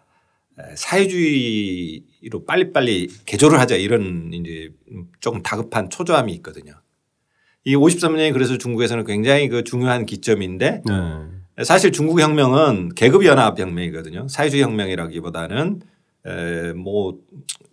에, 0.60 0.75
사회주의로 0.75 2.43
빨리빨리 2.46 3.08
개조를 3.25 3.58
하자 3.58 3.77
이런 3.77 4.31
이제 4.34 4.74
조금 5.22 5.41
다급한 5.41 5.89
초조함이 5.89 6.34
있거든요. 6.34 6.74
이 7.63 7.77
53년이 7.77 8.34
그래서 8.34 8.58
중국에서는 8.58 9.05
굉장히 9.05 9.48
그 9.48 9.63
중요한 9.63 10.05
기점인데 10.05 10.81
네. 10.86 11.63
사실 11.63 11.93
중국 11.93 12.20
혁명은 12.20 12.96
계급 12.96 13.24
연합 13.24 13.58
혁명이거든요. 13.58 14.27
사회주의 14.27 14.62
혁명이라기보다는 14.62 15.81
에, 16.25 16.74
뭐 16.74 17.17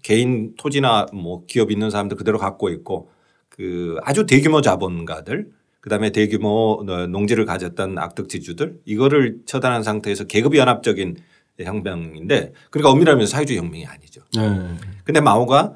개인 0.09 0.55
토지나 0.57 1.05
뭐 1.12 1.45
기업 1.45 1.71
있는 1.71 1.91
사람들 1.91 2.17
그대로 2.17 2.38
갖고 2.38 2.71
있고 2.71 3.11
그 3.50 3.99
아주 4.05 4.25
대규모 4.25 4.62
자본가들 4.62 5.50
그다음에 5.81 6.12
대규모 6.12 6.83
어, 6.88 7.07
농지를 7.07 7.45
가졌던 7.45 7.99
악덕지주들 7.99 8.81
이거를 8.87 9.41
처단한 9.45 9.83
상태에서 9.83 10.25
계급 10.25 10.57
연합적인 10.57 11.19
혁명인데 11.61 12.55
그러니까 12.71 12.91
엄밀하면 12.91 13.27
사회주의 13.27 13.59
혁명이 13.59 13.85
아니죠. 13.85 14.23
네. 14.35 14.77
근데 15.05 15.21
마오가 15.21 15.75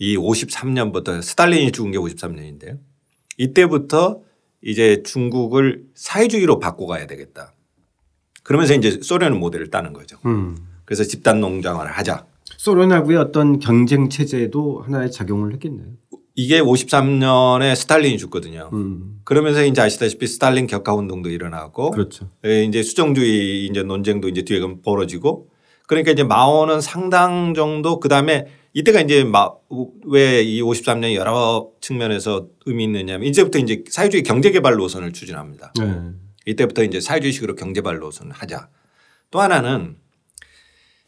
이 0.00 0.16
53년부터 0.16 1.22
스탈린이 1.22 1.70
죽은 1.70 1.92
게 1.92 1.98
53년인데요. 1.98 2.76
이때부터 3.36 4.20
이제 4.62 5.04
중국을 5.04 5.84
사회주의로 5.94 6.58
바꿔가야 6.58 7.06
되겠다. 7.06 7.54
그러면서 8.42 8.74
이제 8.74 8.98
소련 9.00 9.38
모델을 9.38 9.70
따는 9.70 9.92
거죠. 9.92 10.18
음. 10.26 10.56
그래서 10.84 11.04
집단 11.04 11.40
농장을 11.40 11.86
하자. 11.86 12.26
소련하고의 12.60 13.16
어떤 13.16 13.58
경쟁 13.58 14.10
체제도 14.10 14.82
하나의 14.82 15.10
작용을 15.10 15.54
했겠네요. 15.54 15.86
이게 16.34 16.60
53년에 16.60 17.74
스탈린이 17.74 18.18
죽거든요. 18.18 18.68
음. 18.74 19.20
그러면서 19.24 19.64
이제 19.64 19.80
아시다시피 19.80 20.26
스탈린 20.26 20.66
격하 20.66 20.92
운동도 20.92 21.30
일어나고 21.30 21.90
그렇죠. 21.90 22.28
예, 22.44 22.62
이제 22.64 22.82
수정주의 22.82 23.64
이제 23.64 23.82
논쟁도 23.82 24.28
이제 24.28 24.42
뒤에 24.42 24.60
벌어지고 24.84 25.48
그러니까 25.88 26.12
이제 26.12 26.22
마오는 26.22 26.82
상당 26.82 27.54
정도 27.54 27.98
그다음에 27.98 28.48
이때가 28.74 29.00
이제 29.00 29.24
왜 30.04 30.44
이 30.44 30.60
53년이 30.60 31.14
여러 31.14 31.70
측면에서 31.80 32.46
의미 32.66 32.84
있느냐면 32.84 33.26
이제부터 33.26 33.58
이제 33.58 33.84
사회주의 33.88 34.22
경제 34.22 34.50
개발 34.50 34.74
노선을 34.74 35.14
추진합니다. 35.14 35.72
네. 35.80 35.98
이때부터 36.44 36.84
이제 36.84 37.00
사회주의식으로 37.00 37.54
경제발 37.54 38.00
노선을 38.00 38.32
하자. 38.32 38.68
또 39.30 39.40
하나는 39.40 39.96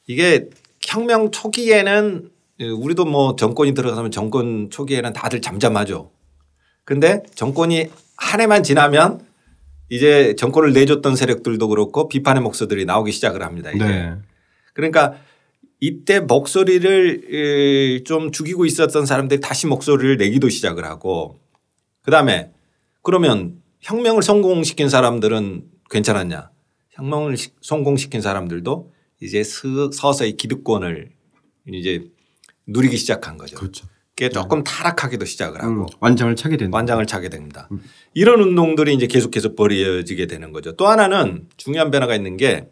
이게 0.06 0.49
혁명 0.86 1.30
초기에는 1.30 2.30
우리도 2.60 3.04
뭐 3.04 3.36
정권이 3.36 3.74
들어서면 3.74 4.10
정권 4.10 4.70
초기에는 4.70 5.12
다들 5.12 5.40
잠잠하죠. 5.40 6.10
근데 6.84 7.22
정권이 7.34 7.88
한 8.16 8.40
해만 8.40 8.62
지나면 8.62 9.20
이제 9.90 10.34
정권을 10.36 10.72
내줬던 10.72 11.16
세력들도 11.16 11.68
그렇고 11.68 12.08
비판의 12.08 12.42
목소들이 12.42 12.84
나오기 12.84 13.12
시작을 13.12 13.42
합니다. 13.42 13.70
이게. 13.70 13.84
네. 13.84 14.14
그러니까 14.74 15.14
이때 15.80 16.20
목소리를 16.20 18.04
좀 18.04 18.30
죽이고 18.32 18.64
있었던 18.66 19.04
사람들이 19.06 19.40
다시 19.40 19.66
목소리를 19.66 20.16
내기도 20.16 20.48
시작을 20.48 20.84
하고 20.84 21.40
그다음에 22.02 22.50
그러면 23.02 23.60
혁명을 23.80 24.22
성공시킨 24.22 24.88
사람들은 24.88 25.64
괜찮았냐? 25.90 26.50
혁명을 26.90 27.36
시- 27.36 27.50
성공시킨 27.60 28.20
사람들도 28.20 28.92
이제 29.22 29.42
스- 29.44 29.90
서서히 29.92 30.36
기득권을 30.36 31.10
이제 31.68 32.10
누리기 32.66 32.96
시작한 32.96 33.36
거죠. 33.38 33.56
그렇죠. 33.56 33.86
그게 34.10 34.28
조금 34.28 34.62
타락하기도 34.62 35.24
시작을 35.24 35.62
하고 35.62 35.82
음. 35.82 35.86
완장을 36.00 36.34
차게 36.36 36.56
된다. 36.56 36.76
완장을 36.76 37.04
차게 37.06 37.28
됩니다. 37.30 37.68
이런 38.14 38.40
운동들이 38.40 38.92
이제 38.94 39.06
계속해서 39.06 39.54
벌어지게 39.54 40.26
되는 40.26 40.52
거죠. 40.52 40.72
또 40.76 40.86
하나는 40.88 41.48
중요한 41.56 41.90
변화가 41.90 42.14
있는 42.14 42.36
게 42.36 42.68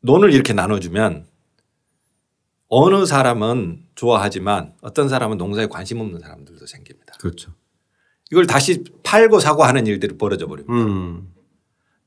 논을 0.00 0.32
이렇게 0.32 0.52
나눠주면 0.52 1.26
어느 2.68 3.04
사람은 3.06 3.86
좋아하지만 3.94 4.74
어떤 4.82 5.08
사람은 5.08 5.38
농사에 5.38 5.66
관심 5.66 6.00
없는 6.00 6.20
사람들도 6.20 6.66
생깁니다. 6.66 7.14
그렇죠. 7.18 7.52
이걸 8.30 8.46
다시 8.46 8.84
팔고 9.02 9.40
사고 9.40 9.64
하는 9.64 9.86
일들이 9.86 10.16
벌어져 10.18 10.46
버립니다. 10.46 10.72
음. 10.74 11.32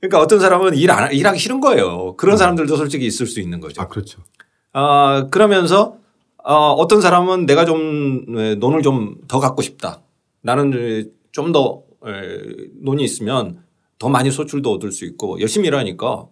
그러니까 0.01 0.19
어떤 0.19 0.39
사람은 0.39 0.75
일 0.75 0.91
안, 0.91 1.11
일하기 1.13 1.39
싫은 1.39 1.61
거예요. 1.61 2.15
그런 2.17 2.35
사람들도 2.35 2.75
솔직히 2.75 3.05
있을 3.05 3.27
수 3.27 3.39
있는 3.39 3.59
거죠. 3.59 3.81
아 3.81 3.87
그렇죠. 3.87 4.21
아, 4.73 5.27
그러면서 5.31 5.97
어, 6.43 6.71
어떤 6.73 7.01
사람은 7.01 7.45
내가 7.45 7.65
좀 7.65 8.25
에, 8.37 8.55
논을 8.55 8.81
좀 8.81 9.21
더 9.27 9.39
갖고 9.39 9.61
싶다. 9.61 10.01
나는 10.41 11.11
좀 11.31 11.51
더 11.51 11.83
논이 12.81 13.03
있으면 13.03 13.59
더 13.99 14.09
많이 14.09 14.31
소출도 14.31 14.71
얻을 14.73 14.91
수 14.91 15.05
있고 15.05 15.39
열심히 15.39 15.67
일하니까 15.67 16.25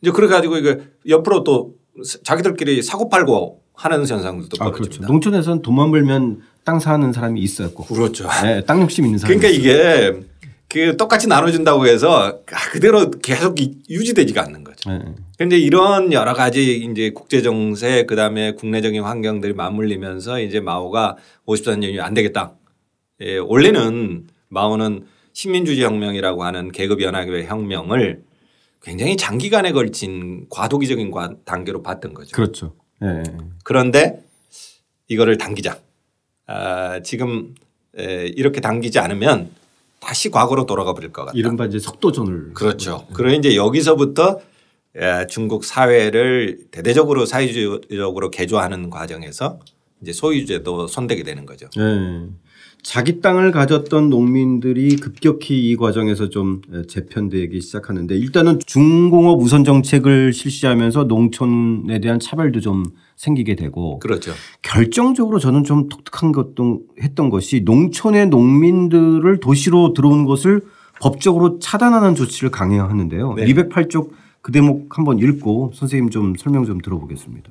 이제 0.00 0.10
그래 0.10 0.26
가지고 0.26 0.56
이게 0.56 0.78
옆으로 1.06 1.44
또 1.44 1.74
자기들끼리 2.24 2.82
사고 2.82 3.10
팔고 3.10 3.60
하는 3.74 4.06
현상들도 4.06 4.56
아 4.58 4.70
그렇죠. 4.70 4.78
벌어집니다. 4.78 5.06
농촌에서는 5.08 5.60
돈만 5.62 5.90
벌면 5.90 6.40
땅 6.64 6.80
사는 6.80 7.12
사람이 7.12 7.40
있었고. 7.42 7.84
그렇죠. 7.84 8.26
네, 8.42 8.64
땅 8.64 8.80
욕심 8.80 9.04
있는 9.04 9.18
사람. 9.18 9.38
그러니까 9.38 9.58
이게 9.58 10.18
그 10.76 10.96
똑같이 10.98 11.26
나눠준다고 11.26 11.86
해서 11.86 12.40
그대로 12.70 13.10
계속 13.10 13.58
이- 13.62 13.78
유지되지가 13.88 14.42
않는 14.42 14.62
거죠. 14.62 14.90
네. 14.90 15.00
근데 15.38 15.56
이런 15.58 16.12
여러 16.12 16.34
가지 16.34 16.76
이제 16.76 17.10
국제 17.14 17.40
정세 17.40 18.04
그 18.04 18.14
다음에 18.14 18.52
국내적인 18.52 19.02
환경들이 19.02 19.54
맞물리면서 19.54 20.38
이제 20.40 20.60
마오가 20.60 21.16
54년이 21.46 21.98
안 22.00 22.12
되겠다. 22.12 22.52
예, 23.22 23.38
원래는 23.38 24.26
마오는 24.48 25.06
식민주의 25.32 25.82
혁명이라고 25.82 26.44
하는 26.44 26.70
계급 26.72 27.00
연합의 27.00 27.46
혁명을 27.46 28.20
굉장히 28.82 29.16
장기간에 29.16 29.72
걸친 29.72 30.44
과도기적인 30.50 31.10
과- 31.10 31.32
단계로 31.46 31.82
봤던 31.82 32.12
거죠. 32.12 32.32
그렇죠. 32.36 32.74
네. 33.00 33.22
그런데 33.64 34.22
이거를 35.08 35.38
당기자. 35.38 35.78
아, 36.46 37.00
지금 37.02 37.54
에, 37.98 38.26
이렇게 38.26 38.60
당기지 38.60 38.98
않으면 38.98 39.48
다시 40.06 40.30
과거로 40.30 40.66
돌아가 40.66 40.94
버릴 40.94 41.12
것 41.12 41.24
같다. 41.24 41.36
이른바 41.36 41.66
이제 41.66 41.80
속도전을. 41.80 42.54
그렇죠. 42.54 43.08
그래 43.12 43.34
이제 43.34 43.56
여기서부터 43.56 44.38
에, 44.94 45.26
중국 45.26 45.64
사회를 45.64 46.68
대대적으로 46.70 47.26
사회주의적으로 47.26 48.30
개조하는 48.30 48.88
과정에서 48.88 49.58
이제 50.00 50.12
소유제도 50.12 50.86
손대게 50.86 51.24
되는 51.24 51.44
거죠. 51.44 51.68
네. 51.76 52.28
자기 52.86 53.20
땅을 53.20 53.50
가졌던 53.50 54.10
농민들이 54.10 54.94
급격히 54.94 55.70
이 55.70 55.74
과정에서 55.74 56.28
좀 56.28 56.62
재편되기 56.86 57.60
시작하는데 57.60 58.16
일단은 58.16 58.60
중공업 58.64 59.40
우선 59.40 59.64
정책을 59.64 60.32
실시하면서 60.32 61.04
농촌에 61.04 61.98
대한 61.98 62.20
차별도 62.20 62.60
좀 62.60 62.84
생기게 63.16 63.56
되고 63.56 63.98
그렇죠. 63.98 64.30
결정적으로 64.62 65.40
저는 65.40 65.64
좀 65.64 65.88
독특한 65.88 66.30
것도 66.30 66.82
했던 67.02 67.28
것이 67.28 67.62
농촌의 67.64 68.28
농민들을 68.28 69.40
도시로 69.40 69.92
들어온 69.92 70.24
것을 70.24 70.60
법적으로 71.00 71.58
차단하는 71.58 72.14
조치를 72.14 72.52
강행하는데요. 72.52 73.34
네. 73.34 73.46
208쪽 73.46 74.10
그 74.42 74.52
대목 74.52 74.96
한번 74.96 75.18
읽고 75.18 75.72
선생님 75.74 76.10
좀 76.10 76.34
설명 76.38 76.64
좀 76.64 76.80
들어보겠습니다. 76.80 77.50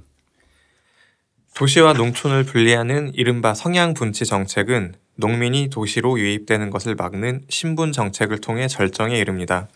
도시와 1.55 1.93
농촌을 1.93 2.43
분리하는 2.43 3.13
이른바 3.13 3.53
성향 3.53 3.93
분치 3.93 4.25
정책은 4.25 4.93
농민이 5.15 5.69
도시로 5.69 6.19
유입되는 6.19 6.69
것을 6.69 6.95
막는 6.95 7.45
신분 7.47 7.93
정책을 7.93 8.41
통해 8.41 8.67
절정에 8.67 9.17
이릅니다. 9.17 9.69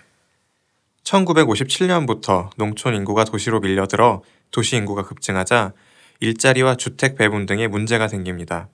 1957년부터 1.06 2.50
농촌 2.58 2.96
인구가 2.96 3.24
도시로 3.24 3.62
밀려들어 3.62 4.24
도시 4.52 4.76
인구가 4.76 5.04
급증하자 5.04 5.72
일자리와 6.20 6.76
주택 6.76 7.16
배분 7.16 7.46
등의 7.46 7.70
문제가 7.70 8.10
생깁니다. 8.10 8.68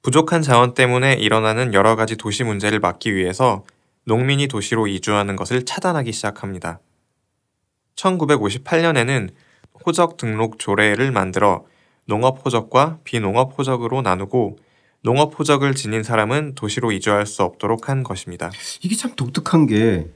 부족한 0.00 0.40
자원 0.40 0.72
때문에 0.72 1.12
일어나는 1.12 1.74
여러 1.74 1.96
가지 1.96 2.16
도시 2.16 2.44
문제를 2.44 2.80
막기 2.80 3.14
위해서 3.14 3.62
농민이 4.04 4.48
도시로 4.48 4.86
이주하는 4.86 5.36
것을 5.36 5.66
차단하기 5.66 6.12
시작합니다. 6.12 6.80
1958년에는 7.96 9.34
호적 9.84 10.16
등록 10.16 10.58
조례를 10.58 11.12
만들어 11.12 11.66
농업 12.06 12.44
호적과 12.44 12.98
비농업 13.04 13.58
호적으로 13.58 14.02
나누고 14.02 14.58
농업 15.02 15.38
호적을 15.38 15.74
지닌 15.74 16.02
사람은 16.02 16.54
도시로 16.54 16.90
이주할 16.92 17.26
수 17.26 17.42
없도록 17.42 17.88
한 17.88 18.02
것입니다. 18.02 18.50
이게 18.82 18.94
참 18.96 19.12
독특한 19.14 19.66
게 19.66 20.10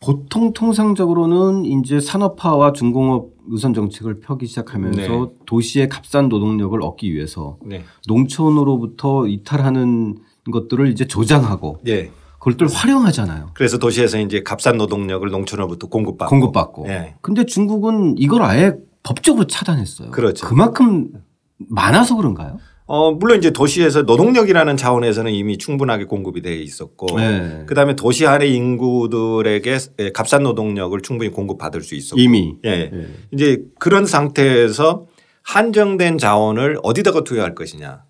보통 0.00 0.52
통상적으로는 0.52 1.64
이제 1.64 2.00
산업화와 2.00 2.72
중공업 2.72 3.30
우선 3.48 3.74
정책을 3.74 4.20
펴기 4.20 4.46
시작하면서 4.46 5.00
네. 5.00 5.32
도시의 5.44 5.88
값싼 5.88 6.28
노동력을 6.28 6.80
얻기 6.80 7.12
위해서 7.12 7.58
네. 7.64 7.82
농촌으로부터 8.06 9.26
이탈하는 9.26 10.18
것들을 10.50 10.88
이제 10.88 11.06
조장하고 11.06 11.80
예. 11.88 12.10
그걸 12.38 12.56
또 12.56 12.66
활용하잖아요. 12.66 13.50
그래서 13.54 13.78
도시에서 13.78 14.20
이제 14.20 14.42
값싼 14.42 14.78
노동력을 14.78 15.28
농촌으로부터 15.28 15.88
공급받고. 15.88 16.30
공급받고. 16.30 16.88
예. 16.88 17.16
근데 17.20 17.44
중국은 17.44 18.14
이걸 18.16 18.42
아예 18.42 18.74
법적으로 19.08 19.46
차단했어요. 19.46 20.10
그렇죠. 20.10 20.46
그만큼 20.46 21.08
많아서 21.56 22.14
그런가요? 22.16 22.58
어, 22.84 23.12
물론 23.12 23.38
이제 23.38 23.50
도시에서 23.50 24.02
노동력이라는 24.02 24.76
차원에서는 24.76 25.32
이미 25.32 25.56
충분하게 25.56 26.04
공급이 26.04 26.42
돼 26.42 26.56
있었고 26.56 27.18
네. 27.18 27.64
그다음에 27.66 27.96
도시 27.96 28.26
안의 28.26 28.54
인구들에게 28.54 29.78
예, 29.98 30.12
값싼 30.12 30.42
노동력을 30.42 30.98
충분히 31.00 31.30
공급받을 31.30 31.82
수 31.82 31.94
있었고 31.94 32.20
이미. 32.20 32.56
예. 32.66 32.90
예. 32.92 33.06
이제 33.32 33.62
그런 33.78 34.04
상태에서 34.04 35.06
한정된 35.42 36.18
자원을 36.18 36.78
어디다가 36.82 37.24
투여할 37.24 37.54
것이냐. 37.54 38.04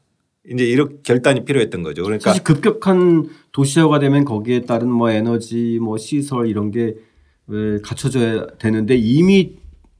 이제 0.50 0.64
이렇게 0.64 0.96
결단이 1.04 1.44
필요했던 1.44 1.82
거죠. 1.82 2.02
그러니까 2.02 2.30
사실 2.30 2.42
급격한 2.42 3.28
도시화가 3.52 4.00
되면 4.00 4.24
거기에 4.24 4.62
따른 4.62 4.88
뭐 4.90 5.10
에너지, 5.10 5.78
뭐 5.80 5.98
시설 5.98 6.48
이런 6.48 6.70
게왜 6.70 7.80
갖춰져야 7.84 8.46
되는데 8.58 8.96
이미 8.96 9.56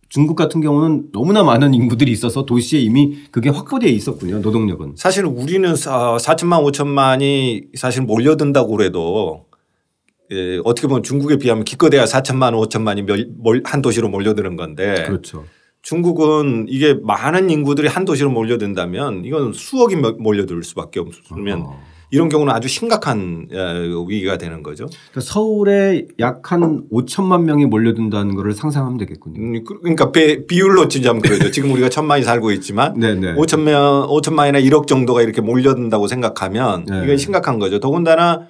중국 0.08 0.36
같은 0.36 0.60
경우는 0.60 1.10
너무나 1.12 1.42
많은 1.42 1.74
인구들이 1.74 2.10
있어서 2.12 2.44
도시에 2.46 2.80
이미 2.80 3.18
그게 3.30 3.50
확보되어 3.50 3.90
있었군요. 3.90 4.38
노동력은. 4.38 4.94
사실 4.96 5.24
우리는 5.26 5.72
4천만 5.74 6.64
5천만이 6.72 7.76
사실 7.76 8.02
몰려든다고 8.02 8.70
그래도 8.76 9.44
예, 10.30 10.60
어떻게 10.64 10.88
보면 10.88 11.02
중국에 11.02 11.36
비하면 11.38 11.64
기껏해야 11.64 12.04
4천만 12.04 12.52
5천만이 12.68 13.02
멸- 13.06 13.28
몰- 13.38 13.62
한 13.64 13.80
도시로 13.82 14.08
몰려드는 14.08 14.56
건데 14.56 15.04
그렇죠. 15.06 15.44
중국은 15.82 16.66
이게 16.68 16.94
많은 17.02 17.48
인구들이 17.50 17.88
한 17.88 18.04
도시로 18.04 18.30
몰려든다면 18.30 19.24
이건 19.24 19.52
수억이 19.52 19.96
몰- 19.96 20.16
몰려들 20.18 20.62
수밖에 20.64 21.00
없으면 21.00 21.60
어. 21.62 21.80
이런 22.10 22.28
경우는 22.28 22.52
아주 22.54 22.68
심각한 22.68 23.48
예, 23.52 23.58
위기가 24.08 24.38
되는 24.38 24.62
거죠. 24.62 24.86
그러니까 25.10 25.20
서울에 25.20 26.06
약 26.18 26.38
한 26.52 26.84
5천만 26.90 27.42
명이 27.42 27.66
몰려든다는 27.66 28.34
거를 28.34 28.52
상상하면 28.54 28.96
되겠군요. 28.98 29.38
음, 29.40 29.64
그- 29.64 29.80
그러니까 29.80 30.10
배- 30.12 30.46
비율로 30.46 30.88
치자면 30.88 31.20
그러죠. 31.20 31.50
지금 31.50 31.70
우리가 31.72 31.90
천만이 31.90 32.22
살고 32.22 32.52
있지만 32.52 32.94
네네. 32.98 33.34
5천 33.34 33.60
명, 33.62 34.06
5천만이나 34.08 34.64
1억 34.64 34.86
정도가 34.86 35.20
이렇게 35.22 35.40
몰려든다고 35.42 36.06
생각하면 36.06 36.86
네. 36.86 37.02
이건 37.04 37.16
심각한 37.18 37.58
거죠. 37.58 37.80
더군다나 37.80 38.46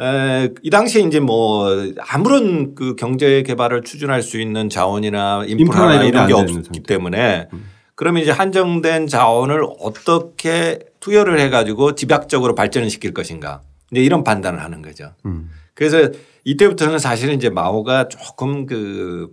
에, 0.00 0.48
이 0.62 0.70
당시에 0.70 1.02
이제 1.02 1.18
뭐 1.20 1.66
아무런 2.08 2.74
그 2.74 2.94
경제 2.94 3.42
개발을 3.42 3.82
추진할 3.82 4.22
수 4.22 4.40
있는 4.40 4.68
자원이나 4.70 5.44
인프라나 5.46 6.02
인프라나 6.02 6.04
이런 6.04 6.26
게 6.28 6.32
없기 6.34 6.52
상태. 6.54 6.70
음. 6.78 6.82
때문에 6.84 7.48
그러면 7.98 8.22
이제 8.22 8.30
한정된 8.30 9.08
자원을 9.08 9.66
어떻게 9.80 10.78
투여를 11.00 11.40
해가지고 11.40 11.96
집약적으로 11.96 12.54
발전을 12.54 12.90
시킬 12.90 13.12
것인가 13.12 13.62
이제 13.90 14.00
이런 14.00 14.22
판단을 14.22 14.62
하는 14.62 14.82
거죠. 14.82 15.14
음. 15.26 15.50
그래서 15.74 16.12
이때부터는 16.44 17.00
사실은 17.00 17.34
이제 17.34 17.50
마오가 17.50 18.06
조금 18.06 18.66
그, 18.66 19.32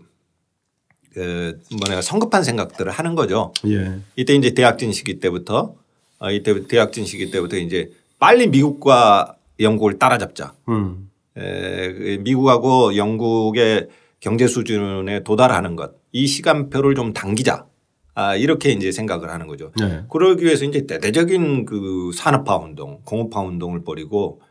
그 1.14 1.62
뭐냐 1.80 2.02
성급한 2.02 2.44
생각들을 2.44 2.92
하는 2.92 3.14
거죠. 3.14 3.54
예. 3.68 4.00
이때 4.16 4.34
이제 4.34 4.56
대학진 4.56 4.92
시기 4.92 5.20
때부터 5.20 5.76
어, 6.18 6.32
이때 6.32 6.66
대학진 6.66 7.06
시기 7.06 7.30
때부터 7.30 7.58
이제 7.58 7.92
빨리 8.18 8.48
미국과 8.48 9.36
영국을 9.60 10.00
따라잡자. 10.00 10.56
음. 10.70 11.12
에, 11.38 11.94
그 11.94 12.18
미국하고 12.22 12.96
영국의 12.96 13.90
경제 14.20 14.48
수준에 14.48 15.24
도달하는 15.24 15.76
것. 15.76 15.92
이 16.12 16.26
시간표를 16.26 16.96
좀 16.96 17.14
당기자. 17.14 17.68
아, 18.16 18.36
이렇게 18.36 18.72
이제 18.72 18.92
생각을 18.92 19.30
하는 19.30 19.46
거죠. 19.46 19.72
네. 19.80 20.04
그러기 20.10 20.46
위해서 20.46 20.64
이제 20.64 20.88
대대적인 20.88 21.66
그 21.66 22.12
산업화 22.14 22.58
운동, 22.58 23.02
공업화 23.04 23.42
운동을 23.42 23.84
벌이고 23.84 24.42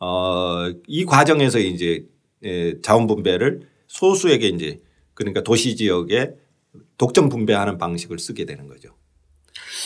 어, 0.00 0.68
이 0.88 1.04
과정에서 1.04 1.60
이제 1.60 2.04
에, 2.42 2.80
자원 2.80 3.06
분배를 3.06 3.68
소수에게 3.86 4.48
이제 4.48 4.80
그러니까 5.14 5.42
도시 5.42 5.76
지역에 5.76 6.32
독점 6.98 7.28
분배하는 7.28 7.78
방식을 7.78 8.18
쓰게 8.18 8.44
되는 8.44 8.66
거죠. 8.66 8.90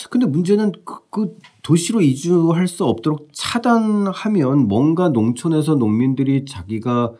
근데 0.09 0.25
문제는 0.25 0.71
그, 0.83 1.07
그 1.11 1.37
도시로 1.61 2.01
이주할 2.01 2.67
수 2.67 2.85
없도록 2.85 3.29
차단하면 3.33 4.67
뭔가 4.67 5.09
농촌에서 5.09 5.75
농민들이 5.75 6.45
자기가 6.45 7.13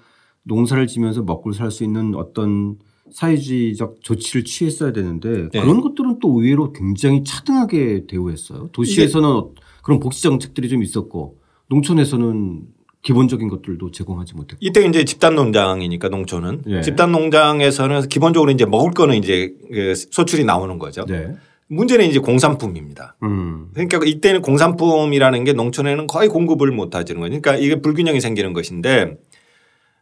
농사를 0.43 0.87
지면서 0.87 1.21
먹고 1.21 1.51
살 1.51 1.69
수 1.69 1.83
있는 1.83 2.15
어떤 2.15 2.79
사회주의적 3.11 3.97
조치를 4.01 4.43
취했어야 4.43 4.91
되는데 4.93 5.49
네. 5.51 5.61
그런 5.61 5.81
것들은 5.81 6.19
또 6.21 6.39
의외로 6.41 6.71
굉장히 6.73 7.23
차등하게 7.23 8.05
대우했어요. 8.07 8.69
도시에서는 8.71 9.27
어- 9.29 9.51
그런 9.83 9.99
복지 9.99 10.21
정책들이 10.21 10.69
좀 10.69 10.83
있었고 10.83 11.37
농촌에서는 11.69 12.61
기본적인 13.03 13.47
것들도 13.47 13.91
제공하지 13.91 14.33
못했고. 14.33 14.57
이때 14.59 14.85
이제 14.85 15.05
집단 15.05 15.35
농장이니까 15.35 16.09
농촌은 16.09 16.63
예. 16.67 16.81
집단 16.81 17.11
농장에서는 17.11 18.09
기본적으로 18.09 18.51
이제 18.51 18.65
먹을 18.65 18.91
거는 18.91 19.15
이제 19.15 19.53
그 19.71 19.93
소출이 19.95 20.43
나오는 20.43 20.77
거죠. 20.77 21.05
네. 21.05 21.33
문제는 21.69 22.05
이제 22.07 22.19
공산품입니다. 22.19 23.15
음. 23.23 23.67
그러니까 23.73 23.99
이때는 24.05 24.41
공산품이라는 24.41 25.43
게 25.43 25.53
농촌에는 25.53 26.07
거의 26.07 26.29
공급을 26.29 26.71
못 26.71 26.95
하지는 26.95 27.19
거예요. 27.21 27.29
그러니까 27.41 27.55
이게 27.63 27.81
불균형이 27.81 28.19
생기는 28.21 28.53
것인데 28.53 28.89
에, 29.01 29.17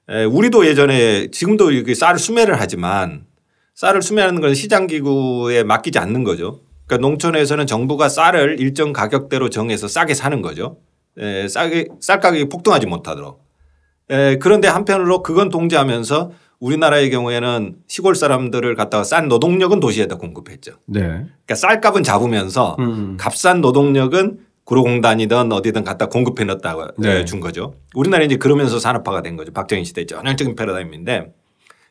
우리도 0.07 0.65
예전에 0.67 1.27
지금도 1.31 1.71
이렇게 1.71 1.93
쌀을 1.93 2.19
수매를 2.19 2.59
하지만 2.59 3.25
쌀을 3.73 4.01
수매하는 4.01 4.39
건 4.41 4.53
시장 4.53 4.87
기구에 4.87 5.63
맡기지 5.63 5.99
않는 5.99 6.23
거죠. 6.23 6.59
그러니까 6.85 7.07
농촌에서는 7.07 7.65
정부가 7.65 8.09
쌀을 8.09 8.59
일정 8.59 8.93
가격대로 8.93 9.49
정해서 9.49 9.87
싸게 9.87 10.13
사는 10.13 10.41
거죠. 10.41 10.77
에, 11.17 11.47
싸게 11.47 11.87
쌀 11.99 12.19
가격이 12.19 12.49
폭등하지 12.49 12.85
못하도록. 12.85 13.43
에, 14.11 14.37
그런데 14.37 14.67
한편으로 14.67 15.23
그건 15.23 15.49
동지하면서 15.49 16.31
우리나라의 16.59 17.09
경우에는 17.09 17.75
시골 17.87 18.15
사람들을 18.15 18.75
갖다가 18.75 19.03
싼 19.03 19.27
노동력은 19.27 19.79
도시에다 19.79 20.17
공급했죠. 20.17 20.73
네. 20.85 21.01
그러니까 21.01 21.55
쌀값은 21.55 22.03
잡으면서 22.03 22.77
음. 22.79 23.17
값싼 23.19 23.61
노동력은 23.61 24.39
구로공단이든 24.65 25.51
어디든 25.51 25.84
갖다 25.84 26.08
공급해 26.08 26.43
놨다고 26.43 26.88
네. 26.97 27.23
준 27.25 27.39
거죠. 27.39 27.75
우리나라 27.93 28.23
이제 28.23 28.36
그러면서 28.36 28.80
산업화가 28.80 29.21
된 29.21 29.38
거죠. 29.38 29.54
박정희 29.54 29.86
시대 29.86 30.06
전형적인 30.06 30.56
패러다임인데 30.56 31.34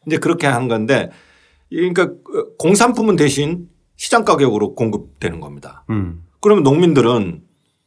이제 0.06 0.18
그렇게 0.18 0.46
한 0.46 0.68
건데 0.68 1.10
그러니까 1.70 2.10
공산품은 2.58 3.16
대신 3.16 3.68
시장 3.96 4.24
가격으로 4.24 4.74
공급되는 4.74 5.40
겁니다. 5.40 5.84
음. 5.90 6.22
그러면 6.40 6.64
농민들은 6.64 7.42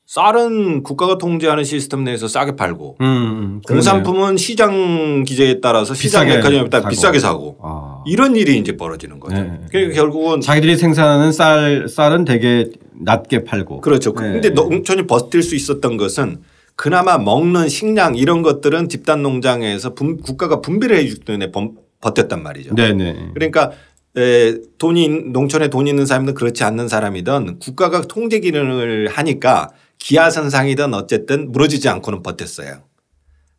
쌀은 0.06 0.84
국가가 0.84 1.18
통제하는 1.18 1.66
시스템 1.66 2.06
내에서 2.06 2.30
싸게 2.30 2.56
팔고 2.56 2.96
음, 3.02 3.06
음. 3.06 3.62
공산품은 3.68 4.38
시장 4.38 5.26
기제에 5.26 5.60
따라서 5.60 5.94
시장 5.94 6.28
메커니즘에 6.28 6.70
따라 6.70 6.84
사고. 6.84 6.90
비싸게 6.90 7.20
사고 7.20 7.58
아. 7.62 8.04
이런 8.08 8.38
일이 8.38 8.58
이제 8.58 8.78
벌어지는 8.78 9.20
거죠. 9.20 9.36
네. 9.36 9.60
그러니까 9.70 9.96
결국은 9.96 10.40
자기들이 10.40 10.78
생산하는 10.78 11.34
쌀 11.34 11.90
쌀은 11.90 12.24
되게 12.24 12.70
낮게 13.02 13.44
팔고. 13.44 13.82
그렇죠. 13.82 14.14
네. 14.14 14.34
근데 14.34 14.50
농촌이 14.50 15.08
버틸 15.08 15.42
수 15.44 15.56
있었던 15.56 15.98
것은 15.98 16.42
그나마 16.76 17.18
먹는 17.18 17.70
식량 17.70 18.16
이런 18.16 18.42
것들은 18.44 18.90
집단 18.90 19.24
농장에서 19.24 19.94
분- 19.96 20.18
국가가 20.18 20.62
분배를 20.62 20.98
해주기 20.98 21.26
때문에 21.26 21.52
범- 21.52 21.76
버텼단 22.02 22.44
말이죠. 22.44 22.76
네네. 22.76 23.32
그러니까 23.34 23.72
에, 24.16 24.56
돈이 24.78 25.06
있- 25.06 25.32
농촌에 25.32 25.70
돈 25.70 25.88
있는 25.88 26.06
사람이든 26.06 26.34
그렇지 26.36 26.64
않는 26.64 26.88
사람이든 26.88 27.60
국가가 27.60 28.02
통제 28.02 28.40
기능을 28.40 29.08
하니까 29.10 29.70
기하선상이든 30.00 30.94
어쨌든 30.94 31.52
무너지지 31.52 31.90
않고는 31.90 32.22
버텼어요. 32.24 32.84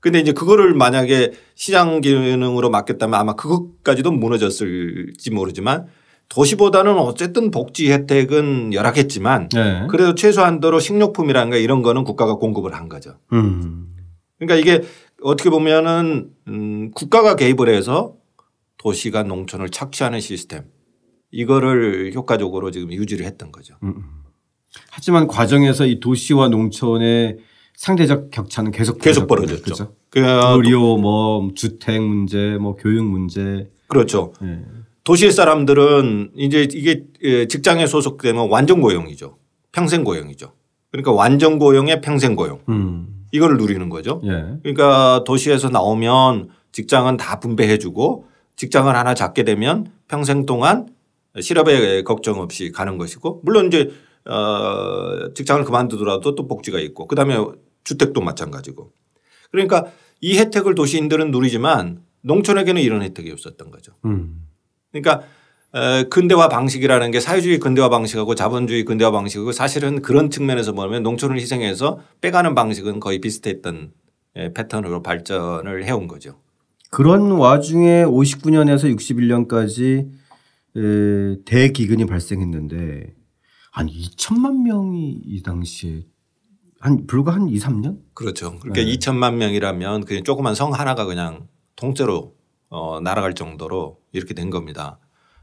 근데 0.00 0.20
이제 0.20 0.30
그거를 0.32 0.74
만약에 0.74 1.32
시장 1.56 2.00
기능으로 2.00 2.70
맡겼다면 2.70 3.18
아마 3.18 3.34
그것까지도 3.34 4.12
무너졌을지 4.12 5.30
모르지만 5.32 5.86
도시보다는 6.28 6.98
어쨌든 6.98 7.50
복지 7.50 7.90
혜택은 7.90 8.72
열악했지만 8.74 9.48
네. 9.48 9.86
그래도 9.88 10.14
최소한도로 10.14 10.78
식료품이라든가 10.80 11.56
이런 11.56 11.82
거는 11.82 12.04
국가가 12.04 12.34
공급을 12.34 12.74
한 12.74 12.88
거죠. 12.88 13.14
음. 13.32 13.94
그러니까 14.38 14.56
이게 14.56 14.86
어떻게 15.22 15.50
보면은 15.50 16.30
음 16.46 16.90
국가가 16.92 17.34
개입을 17.34 17.68
해서 17.68 18.14
도시가 18.76 19.24
농촌을 19.24 19.70
착취하는 19.70 20.20
시스템 20.20 20.64
이거를 21.30 22.12
효과적으로 22.14 22.70
지금 22.70 22.92
유지를 22.92 23.26
했던 23.26 23.50
거죠. 23.50 23.74
하지만 24.90 25.26
과정에서 25.26 25.86
이 25.86 25.98
도시와 25.98 26.48
농촌의 26.48 27.38
상대적 27.74 28.30
격차는 28.30 28.70
계속 28.70 28.98
계속. 28.98 29.26
벌어졌죠. 29.26 29.62
그죠? 29.62 29.94
그 30.10 30.20
의료, 30.20 30.96
뭐 30.96 31.50
주택 31.54 32.00
문제, 32.02 32.56
뭐 32.60 32.74
교육 32.76 33.04
문제. 33.04 33.70
그렇죠. 33.88 34.32
예. 34.42 34.60
도시의 35.08 35.32
사람들은 35.32 36.32
이제 36.36 36.68
이게 36.70 37.04
예, 37.22 37.46
직장에 37.48 37.86
소속되면 37.86 38.50
완전 38.50 38.82
고용이죠. 38.82 39.38
평생 39.72 40.04
고용이죠. 40.04 40.52
그러니까 40.90 41.12
완전 41.12 41.58
고용의 41.58 42.02
평생 42.02 42.36
고용 42.36 42.60
음. 42.68 43.24
이거를 43.32 43.56
누리는 43.56 43.88
거죠. 43.88 44.20
예. 44.24 44.58
그러니까 44.62 45.24
도시에서 45.26 45.70
나오면 45.70 46.50
직장은 46.72 47.16
다 47.16 47.40
분배해 47.40 47.78
주고 47.78 48.26
직장을 48.56 48.94
하나 48.94 49.14
잡게 49.14 49.44
되면 49.44 49.90
평생 50.08 50.44
동안 50.44 50.90
실업에 51.40 52.02
걱정 52.02 52.40
없이 52.40 52.70
가는 52.70 52.98
것이고 52.98 53.40
물론 53.44 53.68
이제 53.68 53.90
어 54.26 55.32
직장을 55.32 55.64
그만두더라도 55.64 56.34
또 56.34 56.46
복지가 56.46 56.80
있고 56.80 57.06
그다음에 57.06 57.34
주택도 57.82 58.20
마찬가지고 58.20 58.92
그러니까 59.52 59.86
이 60.20 60.36
혜택을 60.36 60.74
도시인들은 60.74 61.30
누리지만 61.30 62.02
농촌에게는 62.20 62.82
이런 62.82 63.00
혜택이 63.00 63.32
없었던 63.32 63.70
거죠. 63.70 63.94
음. 64.04 64.44
그러니까 64.92 65.26
어, 65.72 66.04
근대화 66.08 66.48
방식이라는 66.48 67.10
게 67.10 67.20
사회주의 67.20 67.58
근대화 67.58 67.90
방식하고 67.90 68.34
자본주의 68.34 68.84
근대화 68.84 69.10
방식이고 69.10 69.52
사실은 69.52 70.00
그런 70.00 70.30
측면에서 70.30 70.72
보면 70.72 71.02
농촌을 71.02 71.38
희생해서 71.38 72.00
빼가는 72.20 72.54
방식은 72.54 73.00
거의 73.00 73.20
비슷했던 73.20 73.92
예, 74.36 74.52
패턴으로 74.52 75.02
발전을 75.02 75.84
해온 75.84 76.08
거죠. 76.08 76.40
그런 76.90 77.32
와중에 77.32 78.04
59년에서 78.04 78.94
61년까지 78.96 80.08
대기근이 81.44 82.06
발생했는데 82.06 83.14
한 83.72 83.88
2천만 83.88 84.62
명이 84.62 85.20
이 85.24 85.42
당시에 85.42 86.04
한 86.80 87.06
불과 87.06 87.34
한 87.34 87.48
2, 87.48 87.58
3년? 87.58 87.98
그렇죠. 88.14 88.58
그러니까 88.60 88.82
2천만 88.82 89.34
명이라면 89.34 90.04
그냥 90.04 90.24
조그만 90.24 90.54
성 90.54 90.72
하나가 90.72 91.04
그냥 91.04 91.48
통째로 91.76 92.37
어, 92.70 93.00
날아갈 93.00 93.34
정도로 93.34 93.98
이렇게 94.12 94.34
된 94.34 94.50
겁니다. 94.50 94.98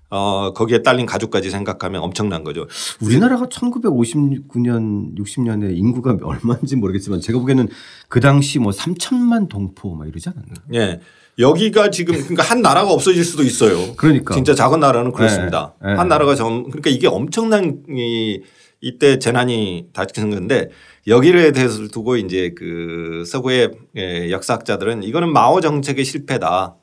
어, 0.09 0.53
거기에 0.53 0.83
딸린 0.83 1.05
가족까지 1.05 1.49
생각하면 1.49 2.01
엄청난 2.01 2.43
거죠. 2.43 2.67
우리나라가 3.01 3.47
1959년, 3.47 5.17
60년에 5.17 5.75
인구가 5.75 6.15
얼마인지 6.21 6.75
모르겠지만 6.75 7.21
제가 7.21 7.39
보기에는 7.39 7.67
그 8.07 8.19
당시 8.19 8.59
뭐 8.59 8.71
3천만 8.71 9.49
동포 9.49 9.95
막 9.95 10.07
이러지 10.07 10.29
않았나? 10.29 10.53
예. 10.73 11.01
여기가 11.37 11.89
지금 11.89 12.15
그러니까 12.15 12.43
한 12.43 12.61
나라가 12.61 12.91
없어질 12.91 13.25
수도 13.25 13.43
있어요. 13.43 13.95
그러니까. 13.97 14.33
진짜 14.33 14.55
작은 14.55 14.79
나라는 14.79 15.11
그렇습니다. 15.11 15.73
네, 15.81 15.89
네. 15.89 15.95
한 15.95 16.07
나라가 16.07 16.33
전 16.35 16.63
그러니까 16.69 16.89
이게 16.89 17.07
엄청난 17.07 17.83
이 17.89 18.41
이때 18.79 19.19
재난이 19.19 19.87
닥친 19.91 20.29
건데 20.29 20.69
여기에 21.07 21.51
대해서 21.51 21.87
두고 21.89 22.15
이제 22.15 22.53
그 22.55 23.23
서구의 23.27 23.71
예, 23.97 24.31
역사학자들은 24.31 25.03
이거는 25.03 25.33
마오 25.33 25.59
정책의 25.59 26.05
실패다. 26.05 26.75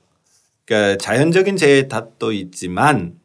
그러니까 0.72 0.96
자연적인 0.96 1.58
재해 1.58 1.86
탓도 1.86 2.32
있지만 2.32 3.20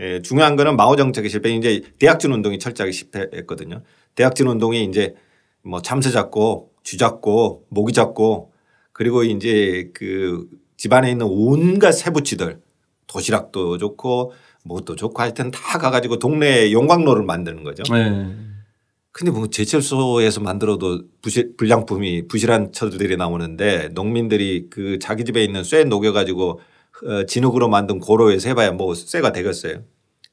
예, 0.00 0.20
중요한 0.22 0.56
거는 0.56 0.76
마오 0.76 0.96
정책의 0.96 1.30
실패. 1.30 1.50
이제 1.50 1.82
대학진 2.00 2.32
운동이 2.32 2.58
철저하게 2.58 2.90
실패했거든요. 2.90 3.82
대학진 4.16 4.48
운동이 4.48 4.84
이제 4.84 5.14
뭐 5.62 5.80
참새 5.82 6.10
잡고 6.10 6.72
쥐 6.82 6.98
잡고 6.98 7.66
모기 7.68 7.92
잡고 7.92 8.52
그리고 8.92 9.22
이제 9.22 9.90
그 9.94 10.48
집안에 10.76 11.12
있는 11.12 11.26
온갖 11.28 11.92
세부치들 11.92 12.60
도시락도 13.06 13.78
좋고 13.78 14.32
뭣도 14.64 14.96
좋고 14.96 15.22
하여튼 15.22 15.52
다 15.52 15.78
가가지고 15.78 16.18
동네 16.18 16.72
용광로를 16.72 17.22
만드는 17.22 17.62
거죠. 17.62 17.84
네. 17.92 18.34
근데 19.12 19.30
뭐 19.30 19.48
제철소에서 19.48 20.40
만들어도 20.40 21.02
부실, 21.22 21.56
불량품이 21.56 22.26
부실한 22.26 22.72
처들이 22.72 23.16
나오는데 23.16 23.90
농민들이 23.92 24.66
그 24.70 24.98
자기 24.98 25.24
집에 25.24 25.44
있는 25.44 25.62
쇠 25.62 25.84
녹여 25.84 26.12
가지고 26.12 26.60
어, 27.04 27.24
진흙으로 27.26 27.68
만든 27.68 27.98
고로에서 27.98 28.48
해봐야 28.50 28.72
뭐 28.72 28.94
쇠가 28.94 29.32
되겠어요. 29.32 29.82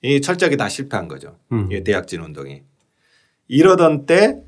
이 0.04 0.22
철저하게 0.22 0.58
다 0.58 0.70
실패한 0.70 1.08
거죠. 1.08 1.38
음. 1.52 1.72
이 1.72 1.84
대학진 1.84 2.22
운동이. 2.22 2.62
이러던 3.48 4.06
때 4.06 4.44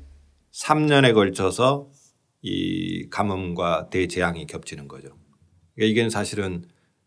3년에 0.52 1.14
걸쳐서 1.14 1.88
이 2.42 3.08
가뭄과 3.10 3.88
대재앙이 3.90 4.46
겹치는 4.46 4.88
거죠. 4.88 5.10
그러니까 5.74 5.90
이게 5.90 6.10
사실은 6.10 6.64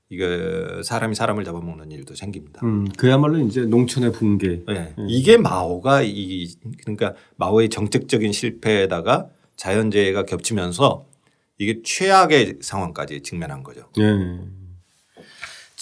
이거 0.10 0.84
사람이 0.84 1.16
사람을 1.16 1.44
잡아먹는 1.44 1.92
일도 1.92 2.14
생깁니다. 2.16 2.62
음, 2.64 2.88
그야말로 2.98 3.40
이제 3.40 3.62
농촌의 3.62 4.12
붕괴. 4.12 4.64
네. 4.68 4.94
이게 5.08 5.38
마오가 5.38 6.04
이 6.04 6.54
그러니까 6.82 7.16
마오의 7.38 7.70
정책적인 7.70 8.32
실패에다가 8.32 9.30
자연재해가 9.56 10.26
겹치면서 10.26 11.08
이게 11.58 11.82
최악의 11.84 12.60
상황까지 12.62 13.22
직면한 13.22 13.64
거죠. 13.64 13.90
네. 13.98 14.40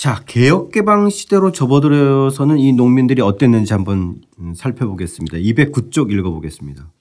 자, 0.02 0.24
개혁개방 0.26 1.12
시대로 1.12 1.52
접어들어서는 1.52 2.58
이 2.58 2.74
농민들이 2.74 3.22
어땠는지 3.22 3.72
한번 3.74 4.24
음, 4.40 4.56
살펴보겠습니다. 4.56 5.38
209쪽 5.38 6.12
읽어보겠습니다. 6.12 6.92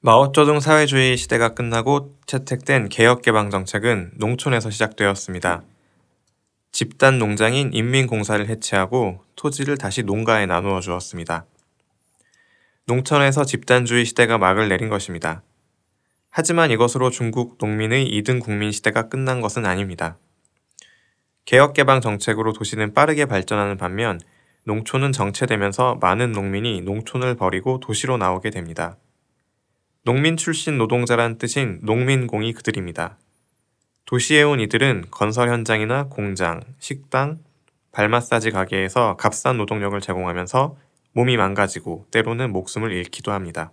마오쩌둥 0.00 0.60
사회주의 0.60 1.16
시대가 1.16 1.54
끝나고 1.54 2.18
채택된 2.26 2.90
개혁개방 2.90 3.48
정책은 3.48 4.10
농촌에서 4.18 4.68
시작되었습니다. 4.68 5.62
집단 6.70 7.18
농장인 7.18 7.70
인민공사를 7.72 8.46
해체하고 8.46 9.22
토지를 9.34 9.78
다시 9.78 10.02
농가에 10.02 10.44
나누어 10.44 10.80
주었습니다. 10.80 11.46
농촌에서 12.84 13.46
집단주의 13.46 14.04
시대가 14.04 14.36
막을 14.36 14.68
내린 14.68 14.90
것입니다. 14.90 15.42
하지만 16.28 16.70
이것으로 16.70 17.08
중국 17.08 17.56
농민의 17.58 18.06
2등 18.20 18.38
국민 18.38 18.70
시대가 18.70 19.08
끝난 19.08 19.40
것은 19.40 19.64
아닙니다. 19.64 20.18
개혁개방 21.44 22.00
정책으로 22.00 22.52
도시는 22.52 22.94
빠르게 22.94 23.26
발전하는 23.26 23.76
반면 23.76 24.20
농촌은 24.64 25.12
정체되면서 25.12 25.98
많은 26.00 26.32
농민이 26.32 26.80
농촌을 26.82 27.36
버리고 27.36 27.80
도시로 27.80 28.16
나오게 28.16 28.50
됩니다. 28.50 28.96
농민 30.04 30.36
출신 30.36 30.78
노동자란 30.78 31.38
뜻인 31.38 31.80
농민공이 31.82 32.52
그들입니다. 32.54 33.18
도시에 34.06 34.42
온 34.42 34.60
이들은 34.60 35.06
건설 35.10 35.48
현장이나 35.48 36.08
공장, 36.08 36.60
식당, 36.78 37.38
발 37.90 38.08
마사지 38.08 38.50
가게에서 38.50 39.16
값싼 39.16 39.56
노동력을 39.56 39.98
제공하면서 40.00 40.76
몸이 41.12 41.36
망가지고 41.36 42.06
때로는 42.10 42.52
목숨을 42.52 42.92
잃기도 42.92 43.32
합니다. 43.32 43.72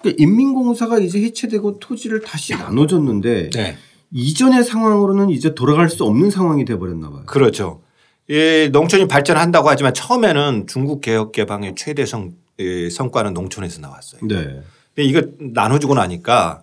그러니까 0.00 0.22
인민공사가 0.22 0.98
이제 0.98 1.20
해체되고 1.22 1.80
토지를 1.80 2.20
다시 2.20 2.54
나눠줬는데 2.54 3.50
네. 3.50 3.76
이전의 4.12 4.64
상황으로는 4.64 5.30
이제 5.30 5.54
돌아갈 5.54 5.90
수 5.90 6.04
없는 6.04 6.30
상황이 6.30 6.64
돼버렸나 6.64 7.10
봐요. 7.10 7.22
그렇죠. 7.26 7.82
이 8.28 8.68
농촌이 8.72 9.08
발전한다고 9.08 9.68
하지만 9.68 9.94
처음에는 9.94 10.66
중국 10.66 11.00
개혁 11.00 11.32
개방의 11.32 11.74
최대 11.76 12.04
성, 12.04 12.32
이 12.58 12.90
성과는 12.90 13.34
농촌에서 13.34 13.80
나왔어요. 13.80 14.20
네. 14.24 14.62
근데 14.94 15.08
이거 15.08 15.22
나눠주고 15.38 15.94
나니까 15.94 16.62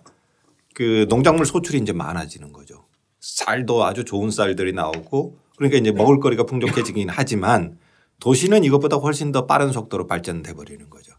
그 0.74 1.06
농작물 1.08 1.46
소출이 1.46 1.78
이제 1.78 1.92
많아지는 1.92 2.52
거죠. 2.52 2.84
쌀도 3.20 3.84
아주 3.84 4.04
좋은 4.04 4.30
쌀들이 4.30 4.72
나오고 4.72 5.38
그러니까 5.56 5.78
이제 5.78 5.90
먹을거리가 5.90 6.44
풍족해지긴 6.44 7.08
하지만 7.10 7.78
도시는 8.20 8.62
이것보다 8.64 8.96
훨씬 8.96 9.32
더 9.32 9.46
빠른 9.46 9.72
속도로 9.72 10.06
발전돼 10.06 10.54
버리는 10.54 10.88
거죠. 10.88 11.12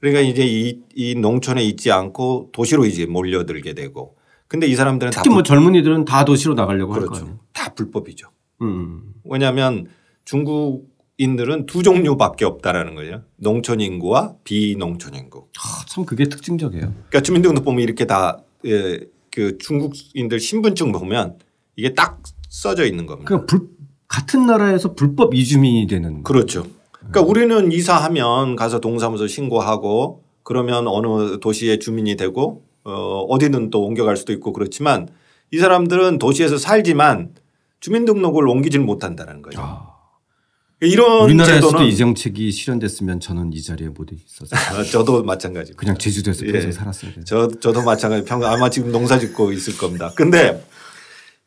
그러니까 0.00 0.20
이제 0.20 0.44
이, 0.44 0.80
이 0.94 1.14
농촌에 1.14 1.62
있지 1.64 1.92
않고 1.92 2.50
도시로 2.52 2.86
이제 2.86 3.06
몰려들게 3.06 3.74
되고 3.74 4.16
근데 4.48 4.66
이 4.66 4.74
사람들은 4.74 5.10
다 5.12 5.20
특히 5.22 5.28
뭐 5.30 5.38
불- 5.38 5.44
젊은이들은 5.44 6.04
다 6.06 6.24
도시로 6.24 6.54
나가려고 6.54 6.94
할거 6.94 7.14
아니에요. 7.14 7.24
그렇죠. 7.26 7.40
다 7.52 7.74
불법이죠. 7.74 8.28
음. 8.62 9.12
왜냐하면 9.24 9.86
중국 10.24 10.88
인들은 11.18 11.66
두 11.66 11.82
종류밖에 11.82 12.44
없다라는 12.44 12.94
거예요. 12.94 13.22
농촌 13.36 13.80
인구와 13.80 14.34
비농촌 14.44 15.14
인구. 15.14 15.46
아, 15.58 15.84
참 15.86 16.04
그게 16.06 16.24
특징적이에요. 16.28 16.84
그러니까 16.92 17.20
주민등록 17.20 17.64
보면 17.64 17.80
이렇게 17.82 18.06
다 18.06 18.38
예, 18.64 19.00
그 19.32 19.58
중국인들 19.58 20.40
신분증 20.40 20.92
보면 20.92 21.38
이게 21.76 21.94
딱 21.94 22.22
써져 22.48 22.84
있는 22.86 23.06
겁니다. 23.06 23.26
그러니까 23.28 23.46
불, 23.46 23.68
같은 24.06 24.46
나라에서 24.46 24.94
불법 24.94 25.34
이주민이 25.34 25.86
되는. 25.88 26.22
그렇죠. 26.22 26.64
그러니까 26.92 27.20
우리는 27.22 27.70
이사하면 27.72 28.56
가서 28.56 28.80
동사무소 28.80 29.26
신고하고 29.26 30.22
그러면 30.42 30.86
어느 30.88 31.38
도시의 31.40 31.78
주민이 31.80 32.16
되고 32.16 32.64
어 32.88 33.20
어디는 33.28 33.70
또 33.70 33.84
옮겨갈 33.84 34.16
수도 34.16 34.32
있고 34.32 34.52
그렇지만 34.52 35.08
이 35.50 35.58
사람들은 35.58 36.18
도시에서 36.18 36.58
살지만 36.58 37.34
주민등록을 37.80 38.48
옮기지는 38.48 38.84
못한다는 38.84 39.42
거죠. 39.42 39.60
아, 39.60 39.98
이런 40.80 41.24
우리나라에서도 41.24 41.66
제도는 41.68 41.86
이 41.86 41.96
정책이 41.96 42.50
실현됐으면 42.52 43.20
저는 43.20 43.52
이 43.52 43.62
자리에 43.62 43.88
못 43.88 44.08
있어서 44.12 44.56
어, 44.76 44.82
저도 44.84 45.22
마찬가지. 45.24 45.72
그냥 45.74 45.98
제주도에서 45.98 46.46
예. 46.46 46.52
평생 46.52 46.72
살았어야 46.72 47.14
돼. 47.14 47.20
저 47.24 47.48
저도 47.48 47.82
마찬가지. 47.82 48.24
평 48.24 48.42
아마 48.44 48.70
지금 48.70 48.92
농사 48.92 49.18
짓고 49.18 49.52
있을 49.52 49.76
겁니다. 49.76 50.12
근데 50.14 50.64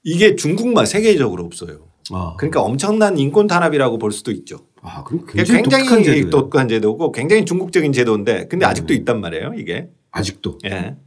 이게 0.03 0.35
중국만 0.35 0.85
세계적으로 0.85 1.45
없어요. 1.45 1.87
아, 2.11 2.35
그러니까 2.37 2.61
엄청난 2.61 3.17
인권 3.17 3.47
탄압이라고 3.47 3.97
볼 3.97 4.11
수도 4.11 4.31
있죠. 4.31 4.59
아 4.81 5.03
그럼 5.03 5.25
굉장히, 5.27 5.63
굉장히, 5.87 6.29
독특한 6.29 6.67
제도고 6.67 7.11
굉장히 7.11 7.45
중국적인 7.45 7.93
제도인데 7.93 8.47
근데 8.47 8.65
아직도 8.65 8.93
있단 8.93 9.21
말이에요. 9.21 9.53
이게. 9.55 9.89
아직도. 10.11 10.57
예. 10.65 10.97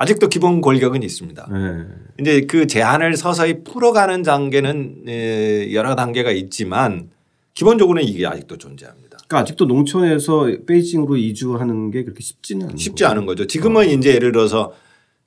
아직도 0.00 0.30
기본 0.30 0.62
권력은 0.62 1.02
있습니다. 1.02 1.48
네. 1.52 1.84
이제 2.18 2.46
그 2.46 2.66
제한을 2.66 3.18
서서히 3.18 3.62
풀어가는 3.62 4.22
단계는 4.22 5.04
에, 5.06 5.74
여러 5.74 5.94
단계가 5.94 6.30
있지만 6.30 7.10
기본적으로는 7.52 8.08
이게 8.08 8.26
아직도 8.26 8.56
존재합니다. 8.56 9.18
그러니까 9.28 9.40
아직도 9.40 9.66
농촌에서 9.66 10.52
베이징으로 10.66 11.18
이주하는 11.18 11.90
게 11.90 12.04
그렇게 12.04 12.22
쉽지는 12.22 12.68
않은 12.68 12.76
쉽지 12.78 13.04
않은 13.04 13.26
거죠. 13.26 13.46
지금은 13.46 13.90
이제 13.90 14.14
예를 14.14 14.32
들어서 14.32 14.72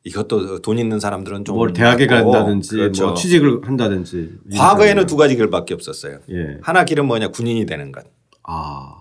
이것도 0.05 0.63
돈 0.63 0.79
있는 0.79 0.99
사람들은 0.99 1.45
좀뭘 1.45 1.73
대학에 1.73 2.07
간다든지 2.07 2.75
그렇죠. 2.75 3.05
뭐 3.05 3.13
취직을 3.13 3.61
한다든지 3.63 4.31
과거에는 4.57 5.05
두 5.05 5.17
가지 5.17 5.35
길밖에 5.35 5.75
없었어요. 5.75 6.17
예. 6.31 6.57
하나 6.63 6.83
길은 6.83 7.05
뭐냐 7.05 7.27
군인이 7.27 7.67
되는 7.67 7.91
것. 7.91 8.05
아. 8.41 8.95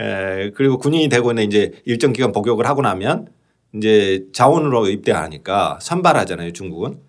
에, 0.00 0.52
그리고 0.54 0.78
군인이 0.78 1.10
되고 1.10 1.34
는 1.34 1.42
이제 1.42 1.82
일정 1.84 2.14
기간 2.14 2.32
복역을 2.32 2.66
하고 2.66 2.80
나면 2.80 3.28
이제 3.74 4.26
자원으로 4.32 4.88
입대하니까 4.88 5.78
선발하잖아요. 5.80 6.52
중국은 6.52 7.00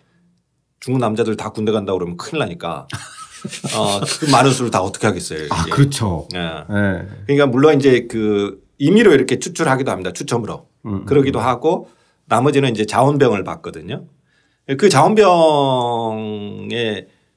중국 0.80 1.00
남자들 1.00 1.36
다 1.36 1.50
군대 1.50 1.72
간다 1.72 1.94
고 1.94 2.00
그러면 2.00 2.18
큰일 2.18 2.40
나니까 2.40 2.88
어, 3.76 4.00
그 4.20 4.26
많은 4.26 4.52
수를 4.52 4.72
다 4.72 4.82
어떻게 4.82 5.08
하겠어요. 5.08 5.48
아, 5.50 5.62
이게. 5.62 5.72
그렇죠. 5.72 6.28
예. 6.36 6.40
예. 6.40 7.08
그러니까 7.26 7.48
물론 7.48 7.78
이제 7.78 8.08
그 8.08 8.62
임의로 8.78 9.14
이렇게 9.14 9.40
추출하기도 9.40 9.92
합니다. 9.92 10.12
추첨으로 10.12 10.68
음, 10.86 11.06
그러기도 11.06 11.40
하고 11.40 11.90
나머지는 12.26 12.72
이제 12.72 12.86
자원병을 12.86 13.44
받거든요. 13.44 14.06
그 14.78 14.90
자원병에 14.90 16.28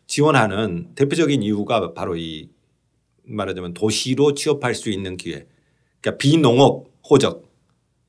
지원하는 0.06 0.88
대표적인 0.94 1.42
이유가 1.42 1.94
바로 1.94 2.16
이 2.16 2.50
말하자면 3.24 3.74
도시로 3.74 4.34
취업할 4.34 4.74
수 4.74 4.90
있는 4.90 5.16
기회. 5.16 5.46
그러니까 6.00 6.18
비농업 6.18 6.86
호적 7.08 7.51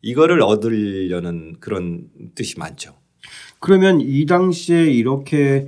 이거를 0.03 0.41
얻으려는 0.43 1.55
그런 1.59 2.03
뜻이 2.35 2.59
많죠. 2.59 2.93
그러면 3.59 4.01
이 4.01 4.25
당시에 4.25 4.91
이렇게 4.91 5.67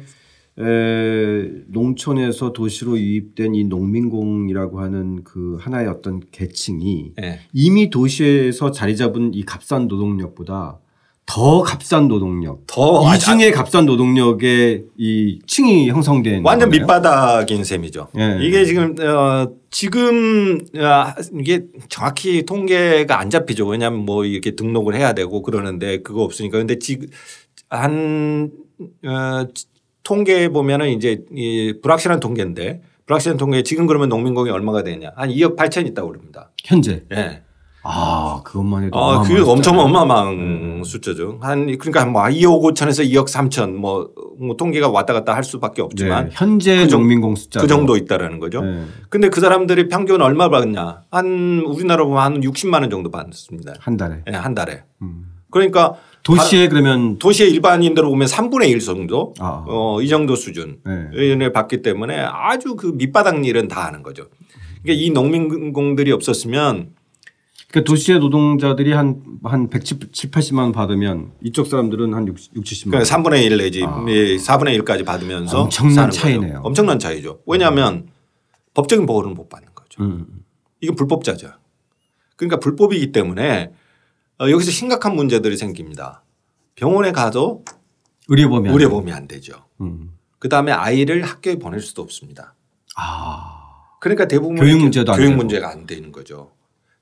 에, 0.57 1.49
농촌에서 1.67 2.53
도시로 2.53 2.97
유입된 2.97 3.55
이 3.55 3.63
농민공이라고 3.63 4.79
하는 4.81 5.23
그 5.23 5.57
하나의 5.59 5.87
어떤 5.87 6.21
계층이 6.31 7.13
예. 7.21 7.39
이미 7.53 7.89
도시에서 7.89 8.71
자리 8.71 8.95
잡은 8.95 9.33
이 9.33 9.43
값싼 9.43 9.87
노동력보다 9.87 10.79
더 11.25 11.63
값싼 11.63 12.07
노동력, 12.07 12.67
더 12.67 13.15
이중의 13.15 13.51
값싼 13.51 13.85
노동력의 13.85 14.85
이 14.97 15.39
층이 15.47 15.89
형성된 15.89 16.43
완전 16.45 16.69
거네요? 16.69 16.81
밑바닥인 16.83 17.63
셈이죠. 17.63 18.09
예. 18.17 18.37
이게 18.41 18.63
지금 18.63 18.95
어 18.99 19.47
지금 19.75 20.57
아, 20.77 21.13
이게 21.37 21.65
정확히 21.89 22.45
통계가 22.45 23.19
안 23.19 23.29
잡히죠. 23.29 23.67
왜냐하면 23.67 24.05
뭐 24.05 24.23
이렇게 24.23 24.51
등록을 24.51 24.95
해야 24.95 25.11
되고 25.11 25.41
그러는데 25.41 26.01
그거 26.01 26.23
없으니까. 26.23 26.59
근데 26.59 26.79
지금 26.79 27.09
한 27.69 28.51
어, 29.03 29.45
통계에 30.03 30.47
보면은 30.47 30.91
이제 30.91 31.25
이 31.35 31.73
불확실한 31.83 32.21
통계인데 32.21 32.83
불확실한 33.05 33.37
통계 33.37 33.63
지금 33.63 33.85
그러면 33.85 34.07
농민공이 34.07 34.49
얼마가 34.49 34.81
되냐 34.81 35.11
한 35.17 35.27
2억 35.29 35.57
8천 35.57 35.85
있다고 35.87 36.07
그럽니다. 36.07 36.51
현재 36.63 37.03
예. 37.11 37.43
아 37.87 38.41
그것만 38.43 38.85
해도 38.85 38.97
아, 38.97 39.21
그 39.21 39.33
어마어마한 39.33 39.49
엄청. 39.49 39.79
어마어마한 39.79 40.81
숫자죠. 40.83 41.37
한 41.41 41.65
그러니까 41.77 42.05
뭐 42.05 42.23
2억 42.23 42.61
5천에서 42.73 43.07
2억 43.11 43.27
3천 43.27 43.73
뭐, 43.75 44.09
뭐 44.39 44.55
통계가 44.57 44.89
왔다 44.89 45.13
갔다 45.13 45.35
할 45.35 45.43
수밖에 45.43 45.81
없지만 45.83 46.25
네, 46.25 46.31
현재 46.33 46.77
그 46.77 46.87
정- 46.87 47.01
농민공 47.01 47.35
숫자 47.35 47.61
그 47.61 47.67
정도 47.67 47.95
있다라는 47.95 48.39
거죠. 48.39 48.61
네. 48.61 48.85
근데 49.09 49.29
그 49.29 49.39
사람들이 49.39 49.87
평균 49.87 50.21
얼마 50.21 50.49
받냐? 50.49 51.03
한 51.11 51.61
우리나라 51.65 52.05
보면 52.05 52.21
한 52.21 52.41
60만 52.41 52.81
원 52.81 52.89
정도 52.89 53.11
받습니다. 53.11 53.73
한 53.79 53.97
달에 53.97 54.23
예, 54.31 54.35
한 54.35 54.55
달에. 54.55 54.83
음. 55.03 55.31
그러니까 55.51 55.93
도시에 56.23 56.67
그러면 56.67 57.19
도시의 57.19 57.51
일반인들로 57.51 58.09
보면 58.09 58.27
3분의 58.27 58.69
1 58.69 58.79
정도 58.79 59.33
아. 59.39 59.63
어, 59.67 60.01
이 60.01 60.09
정도 60.09 60.35
수준 60.35 60.79
네. 60.83 61.09
을 61.13 61.53
받기 61.53 61.83
때문에 61.83 62.19
아주 62.19 62.75
그 62.75 62.87
밑바닥 62.95 63.45
일은 63.45 63.67
다 63.67 63.85
하는 63.85 64.01
거죠. 64.01 64.25
그러니까 64.81 65.03
이 65.03 65.11
농민공들이 65.11 66.11
없었으면 66.11 66.89
그러니까 67.75 67.89
도시의 67.91 68.19
노동자들이 68.19 68.93
한 68.93 69.21
한 69.43 69.69
170, 69.69 70.11
80만 70.31 70.59
원 70.59 70.71
받으면 70.71 71.33
이쪽 71.43 71.67
사람들은 71.67 72.13
한 72.13 72.27
60, 72.27 72.53
70만 72.53 72.93
원. 72.95 73.03
그러니까 73.03 73.17
3분의 73.17 73.43
1 73.43 73.57
내지 73.57 73.81
예, 73.81 74.37
4분의 74.37 74.81
1까지 74.81 75.05
받으면서 75.05 75.61
엄청난 75.63 75.93
사는 75.95 76.09
거죠. 76.09 76.21
차이네요. 76.21 76.61
엄청난 76.63 76.99
차이죠. 76.99 77.41
왜냐하면 77.45 78.07
법적인 78.73 79.05
보호를 79.05 79.31
못 79.33 79.49
받는 79.49 79.69
거죠. 79.75 80.03
음. 80.03 80.43
이게 80.81 80.93
불법자죠. 80.93 81.51
그러니까 82.37 82.59
불법이기 82.59 83.11
때문에 83.11 83.71
어, 84.39 84.49
여기서 84.49 84.71
심각한 84.71 85.15
문제들이 85.15 85.57
생깁니다. 85.57 86.23
병원에 86.75 87.11
가도 87.11 87.63
의료보험이 88.27 88.69
안 88.69 88.73
의료보험이 88.73 89.11
안 89.11 89.27
되죠. 89.27 89.65
음. 89.81 90.11
그 90.39 90.49
다음에 90.49 90.71
아이를 90.71 91.23
학교에 91.23 91.57
보낼 91.57 91.79
수도 91.81 92.01
없습니다. 92.01 92.55
아. 92.97 93.61
그러니까 94.01 94.27
대부분 94.27 94.55
교육 94.55 94.79
문제도 94.79 95.11
안 95.11 95.17
교육 95.17 95.27
되고. 95.29 95.37
문제가 95.37 95.69
안 95.69 95.85
되는 95.85 96.11
거죠. 96.11 96.51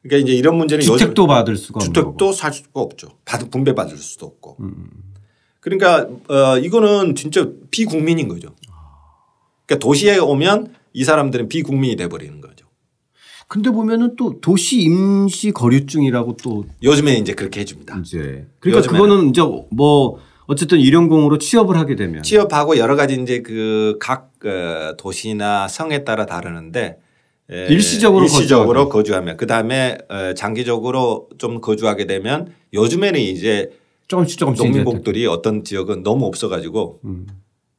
그러니까 0.04 0.28
이제 0.28 0.38
이런 0.38 0.58
문제는 0.58 0.84
주택도 0.84 1.28
받을 1.28 1.56
수가. 1.56 1.80
주택도 1.80 2.32
살 2.34 2.54
수가 2.54 2.82
없죠. 2.82 3.18
받 3.26 3.50
분배 3.50 3.74
받을 3.74 3.98
수도 3.98 4.26
없고. 4.26 4.58
음. 4.60 4.90
그러니까 5.60 6.08
어, 6.28 6.58
이거는 6.58 7.16
진짜 7.16 7.48
비국민인 7.72 8.28
거죠. 8.28 8.50
그러니까 9.66 9.80
도시에 9.86 10.18
오면 10.18 10.74
이 10.92 11.04
사람들은 11.06 11.48
비국민이 11.48 11.96
돼 11.96 12.08
버리는 12.10 12.40
거죠. 12.42 12.66
근데 13.48 13.70
보면은 13.70 14.16
또 14.18 14.40
도시 14.42 14.82
임시 14.82 15.52
거류증이라고 15.52 16.38
또 16.44 16.66
요즘에 16.82 17.14
이제 17.16 17.34
그렇게 17.34 17.62
해줍니다. 17.62 17.98
이제 18.04 18.46
그러니까. 18.60 18.90
그거는 18.92 19.30
이제 19.30 19.42
뭐 19.72 20.20
어쨌든 20.48 20.80
일용공으로 20.80 21.38
취업을 21.38 21.78
하게 21.78 21.96
되면 21.96 22.24
취업하고 22.24 22.78
여러 22.78 22.96
가지 22.98 23.16
이제 23.22 23.42
그 23.42 23.98
각 24.02 24.34
도시나 24.98 25.70
성에 25.70 26.04
따라 26.04 26.26
다르는데 26.26 26.98
에, 27.52 27.68
일시적으로 27.68 28.26
일시적으로. 28.26 28.90
거주하면 28.90 29.38
그 29.38 29.48
다음에 29.48 29.98
장기적으로 30.36 31.30
좀 31.38 31.62
거주하게 31.62 32.06
되면 32.06 32.54
요즘에는 32.74 33.20
이제 33.20 33.70
조금씩 34.08 34.38
조금씩 34.40 34.66
농민복들이 34.66 35.26
어떤 35.28 35.64
지역은 35.64 36.04
너무 36.04 36.26
없어가지고 36.26 37.00
음. 37.06 37.28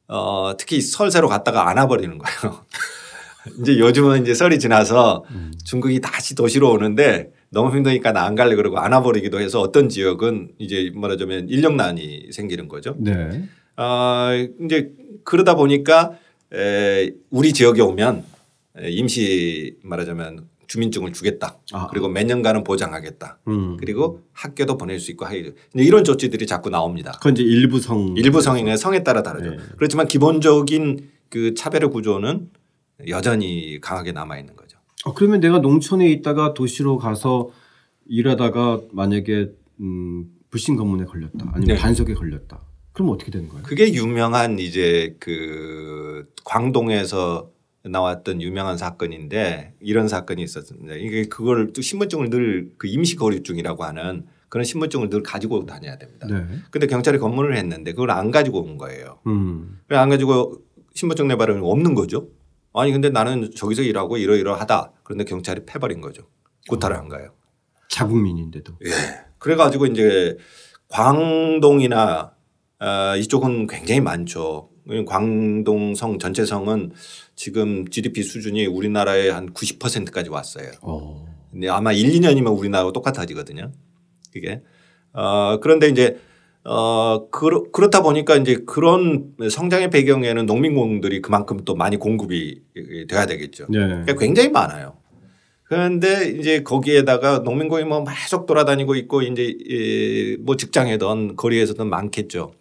어, 0.07 0.53
특히 0.57 0.81
설새로 0.81 1.27
갔다가 1.27 1.69
안아버리는 1.69 2.17
거예요. 2.17 2.59
이제 3.61 3.77
요즘은 3.79 4.23
이제 4.23 4.33
설이 4.33 4.57
지나서 4.59 5.23
음. 5.31 5.51
중국이 5.65 6.01
다시 6.01 6.33
도시로 6.35 6.71
오는데 6.71 7.31
너무 7.49 7.75
힘드니까 7.75 8.11
나 8.11 8.25
안 8.25 8.33
갈래 8.35 8.55
그러고 8.55 8.79
안아버리기도 8.79 9.39
해서 9.39 9.61
어떤 9.61 9.87
지역은 9.87 10.53
이제 10.57 10.91
말하자면 10.95 11.49
인력난이 11.49 12.29
생기는 12.31 12.67
거죠. 12.67 12.95
네. 12.97 13.43
어, 13.77 14.29
이제 14.63 14.91
그러다 15.23 15.55
보니까 15.55 16.13
에, 16.53 17.11
우리 17.29 17.53
지역에 17.53 17.81
오면 17.81 18.17
에, 18.17 18.23
임시 18.83 19.77
말하자면 19.83 20.47
주민증을 20.67 21.13
주겠다. 21.13 21.59
아. 21.73 21.87
그리고 21.87 22.07
몇 22.09 22.25
년간은 22.25 22.63
보장하겠다. 22.63 23.39
음. 23.47 23.77
그리고 23.77 24.21
학교도 24.33 24.77
보낼 24.77 24.99
수 24.99 25.11
있고 25.11 25.25
하기 25.25 25.39
이제 25.39 25.53
이런 25.75 26.03
조치들이 26.03 26.47
자꾸 26.47 26.69
나옵니다. 26.69 27.11
그건 27.13 27.33
이제 27.33 27.43
일부 27.43 27.79
성 27.79 28.15
일부 28.17 28.41
성인의 28.41 28.77
성에 28.77 29.03
따라 29.03 29.21
다르죠. 29.23 29.51
네. 29.51 29.57
그렇지만 29.77 30.07
기본적인 30.07 31.09
그 31.29 31.53
차별의 31.53 31.89
구조는 31.91 32.49
여전히 33.07 33.79
강하게 33.81 34.11
남아 34.11 34.39
있는 34.39 34.55
거죠. 34.55 34.77
어, 35.05 35.13
그러면 35.13 35.39
내가 35.39 35.59
농촌에 35.59 36.09
있다가 36.09 36.53
도시로 36.53 36.97
가서 36.97 37.49
일하다가 38.07 38.81
만약에 38.91 39.51
음, 39.81 40.25
불신 40.49 40.75
검문에 40.75 41.05
걸렸다 41.05 41.51
아니면 41.53 41.75
네. 41.75 41.75
단속에 41.75 42.13
걸렸다. 42.13 42.61
그럼 42.93 43.09
어떻게 43.09 43.29
되는 43.29 43.49
거예요? 43.49 43.63
그게 43.63 43.93
유명한 43.93 44.57
이제 44.57 45.17
그 45.19 46.25
광동에서 46.45 47.51
나왔던 47.89 48.41
유명한 48.41 48.77
사건인데 48.77 49.73
이런 49.79 50.07
사건이 50.07 50.41
있었습니다. 50.43 50.95
이게 50.95 51.25
그걸 51.25 51.71
또 51.73 51.81
신분증을 51.81 52.29
늘 52.29 52.73
그 52.77 52.87
임시 52.87 53.15
거류증이라고 53.15 53.83
하는 53.83 54.25
그런 54.49 54.63
신분증을 54.63 55.09
늘 55.09 55.21
가지고 55.23 55.65
다녀야 55.65 55.97
됩니다. 55.97 56.27
네. 56.29 56.45
근데 56.71 56.87
경찰이 56.87 57.17
검문을 57.17 57.55
했는데 57.57 57.91
그걸 57.91 58.11
안 58.11 58.31
가지고 58.31 58.61
온 58.61 58.77
거예요. 58.77 59.19
음. 59.27 59.79
안 59.89 60.09
가지고 60.09 60.59
신분증 60.93 61.27
내발은 61.27 61.61
없는 61.63 61.93
거죠. 61.93 62.29
아니 62.73 62.91
근데 62.91 63.09
나는 63.09 63.51
저기서 63.55 63.81
일하고 63.83 64.17
이러이러하다. 64.17 64.93
그런데 65.03 65.23
경찰이 65.23 65.65
패버린 65.65 66.01
거죠. 66.01 66.23
구타를 66.69 66.97
한 66.97 67.09
거예요. 67.09 67.33
자국민인데도. 67.89 68.73
예. 68.85 68.89
그래가지고 69.37 69.85
이제 69.87 70.37
광동이나 70.89 72.33
어, 72.79 73.15
이쪽은 73.17 73.67
굉장히 73.67 74.01
많죠. 74.01 74.69
광동성 75.05 76.19
전체 76.19 76.45
성은 76.45 76.91
지금 77.35 77.87
GDP 77.87 78.23
수준이 78.23 78.65
우리나라의 78.67 79.31
한 79.31 79.53
90%까지 79.53 80.29
왔어요. 80.29 80.71
어. 80.81 81.25
근데 81.51 81.69
아마 81.69 81.91
1, 81.91 82.11
2년이면 82.11 82.57
우리나라하고 82.57 82.93
똑같아지거든요. 82.93 83.71
그게. 84.31 84.61
어, 85.13 85.59
그런데 85.61 85.87
이제 85.87 86.17
어, 86.65 87.29
그렇, 87.29 87.71
그렇다 87.71 88.01
보니까 88.01 88.35
이제 88.37 88.57
그런 88.65 89.33
성장의 89.49 89.91
배경에는 89.91 90.45
농민공들이 90.45 91.21
그만큼 91.21 91.59
또 91.63 91.75
많이 91.75 91.97
공급이 91.97 92.61
돼야 93.07 93.25
되겠죠. 93.25 93.67
네. 93.69 93.79
그러니까 93.79 94.15
굉장히 94.17 94.49
많아요. 94.49 94.97
그런데 95.63 96.29
이제 96.29 96.61
거기에다가 96.63 97.39
농민공이 97.39 97.85
뭐 97.85 98.03
계속 98.03 98.45
돌아다니고 98.45 98.95
있고 98.95 99.21
이제 99.21 99.55
이뭐 99.67 100.57
직장이든 100.57 101.35
거리에서든 101.35 101.87
많겠죠. 101.87 102.51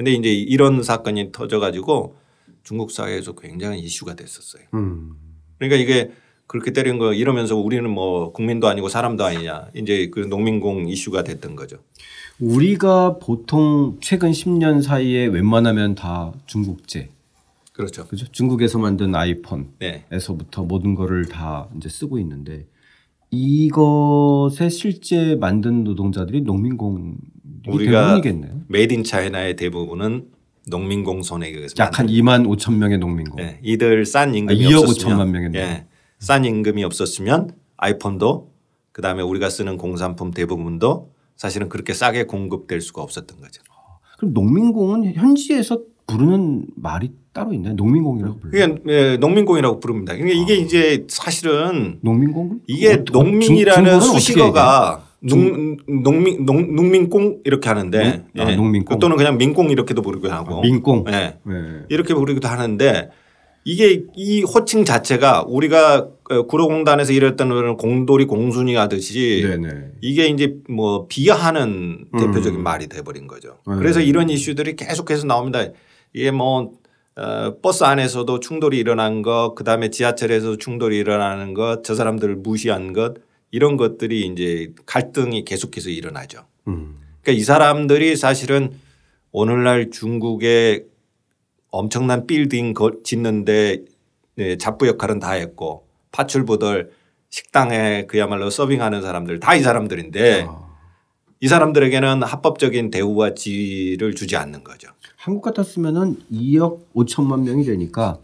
근데 0.00 0.14
이제 0.14 0.32
이런 0.32 0.82
사건이 0.82 1.30
터져가지고 1.30 2.16
중국 2.62 2.90
사회에서 2.90 3.34
굉장히 3.34 3.80
이슈가 3.80 4.14
됐었어요. 4.14 4.62
음. 4.72 5.12
그러니까 5.58 5.76
이게 5.76 6.10
그렇게 6.46 6.72
때린 6.72 6.96
거 6.96 7.12
이러면서 7.12 7.54
우리는 7.58 7.90
뭐 7.90 8.32
국민도 8.32 8.66
아니고 8.66 8.88
사람도 8.88 9.22
아니냐 9.22 9.68
이제 9.76 10.08
그 10.10 10.20
농민공 10.20 10.88
이슈가 10.88 11.22
됐던 11.22 11.54
거죠. 11.54 11.76
우리가 12.38 13.18
보통 13.18 13.98
최근 14.00 14.30
10년 14.30 14.80
사이에 14.80 15.26
웬만하면 15.26 15.96
다 15.96 16.32
중국제. 16.46 17.10
그렇죠. 17.74 18.06
그죠? 18.08 18.24
중국에서 18.32 18.78
만든 18.78 19.14
아이폰. 19.14 19.68
네. 19.80 20.06
에서부터 20.10 20.62
모든 20.62 20.94
거를 20.94 21.26
다 21.26 21.68
이제 21.76 21.90
쓰고 21.90 22.18
있는데 22.20 22.64
이것에 23.30 24.70
실제 24.70 25.36
만든 25.36 25.84
노동자들이 25.84 26.40
농민공 26.40 27.18
우리가 27.66 28.14
대부분이겠네요. 28.14 28.62
made 28.68 28.94
in 28.94 29.04
China의 29.04 29.56
대부분은 29.56 30.26
농민공 30.66 31.22
손에 31.22 31.48
의해서 31.48 31.74
약한 31.78 32.06
2만 32.06 32.46
5천 32.46 32.76
명의 32.76 32.98
농민공. 32.98 33.36
네. 33.36 33.58
이들 33.62 34.06
싼 34.06 34.34
임금이 34.34 34.64
아, 34.66 34.68
2억 34.68 34.82
없었으면 34.82 35.18
5천만 35.18 35.30
명의 35.30 35.50
예. 35.54 35.86
싼 36.18 36.44
임금이 36.44 36.84
없었으면 36.84 37.50
아이폰도 37.76 38.50
그다음에 38.92 39.22
우리가 39.22 39.50
쓰는 39.50 39.78
공산품 39.78 40.30
대부분도 40.30 41.12
사실은 41.36 41.68
그렇게 41.68 41.94
싸게 41.94 42.24
공급될 42.24 42.80
수가 42.80 43.02
없었던 43.02 43.40
거죠. 43.40 43.62
그럼 44.18 44.34
농민공은 44.34 45.14
현지에서 45.14 45.80
부르는 46.06 46.66
말이 46.76 47.12
따로 47.32 47.52
있나요? 47.54 47.74
농민공이라고 47.74 48.38
불러요? 48.40 48.74
그게 48.74 48.92
예, 48.92 49.16
농민공이라고 49.16 49.80
부릅니다. 49.80 50.14
그러니까 50.14 50.38
이게 50.42 50.56
이제 50.56 51.06
사실은 51.08 51.98
농민공? 52.02 52.60
이게 52.66 52.94
어, 52.94 53.04
농민이라는 53.12 54.00
수식어가 54.00 55.04
농, 55.22 55.76
농민 56.02 56.46
농, 56.46 56.74
농민공 56.74 57.40
이렇게 57.44 57.68
하는데 57.68 58.24
농- 58.34 58.46
아, 58.46 58.54
농민공. 58.56 58.98
또는 58.98 59.16
그냥 59.16 59.36
민공 59.36 59.70
이렇게도 59.70 60.02
부르기도 60.02 60.32
하고 60.32 60.58
아, 60.58 60.60
민공. 60.62 61.04
예. 61.08 61.36
네. 61.44 61.54
이렇게 61.90 62.14
부르기도 62.14 62.48
하는데 62.48 63.10
이게 63.64 64.04
이 64.16 64.42
호칭 64.42 64.86
자체가 64.86 65.44
우리가 65.46 66.08
어, 66.30 66.42
구로공단에서 66.46 67.12
일했던 67.12 67.76
공돌이 67.76 68.24
공순이 68.24 68.74
하듯이 68.74 69.44
네네. 69.46 69.68
이게 70.00 70.26
이제 70.28 70.56
뭐 70.70 71.06
비하하는 71.08 72.06
대표적인 72.18 72.60
음. 72.60 72.62
말이 72.62 72.86
돼버린 72.86 73.26
거죠. 73.26 73.58
네. 73.68 73.74
그래서 73.76 74.00
이런 74.00 74.30
이슈들이 74.30 74.76
계속해서 74.76 75.26
나옵니다. 75.26 75.64
이게 76.14 76.30
뭐 76.30 76.72
어, 77.16 77.54
버스 77.60 77.84
안에서도 77.84 78.40
충돌이 78.40 78.78
일어난 78.78 79.20
것, 79.20 79.54
그 79.54 79.64
다음에 79.64 79.90
지하철에서 79.90 80.56
충돌이 80.56 80.96
일어나는 80.96 81.52
것, 81.52 81.84
저 81.84 81.94
사람들을 81.94 82.36
무시한 82.36 82.94
것 82.94 83.16
이런 83.50 83.76
것들이 83.76 84.26
이제 84.26 84.72
갈등이 84.86 85.44
계속해서 85.44 85.90
일어나죠. 85.90 86.44
음. 86.68 86.96
그러니까 87.22 87.40
이 87.40 87.44
사람들이 87.44 88.16
사실은 88.16 88.72
오늘날 89.32 89.90
중국의 89.90 90.84
엄청난 91.70 92.26
빌딩 92.26 92.74
거- 92.74 93.02
짓는데 93.04 93.84
네, 94.36 94.56
잡부 94.56 94.86
역할은 94.86 95.18
다 95.20 95.32
했고 95.32 95.86
파출부들 96.12 96.90
식당에 97.28 98.06
그야말로 98.06 98.50
서빙하는 98.50 99.02
사람들 99.02 99.38
다 99.40 99.54
이 99.56 99.60
사람들인데 99.60 100.46
아. 100.48 100.70
이 101.40 101.48
사람들에게는 101.48 102.22
합법적인 102.22 102.90
대우와 102.90 103.34
지위를 103.34 104.14
주지 104.14 104.36
않는 104.36 104.64
거죠. 104.64 104.88
한국 105.16 105.42
같았으면은 105.42 106.16
2억 106.32 106.80
5천만 106.94 107.42
명이 107.42 107.64
되니까 107.64 108.18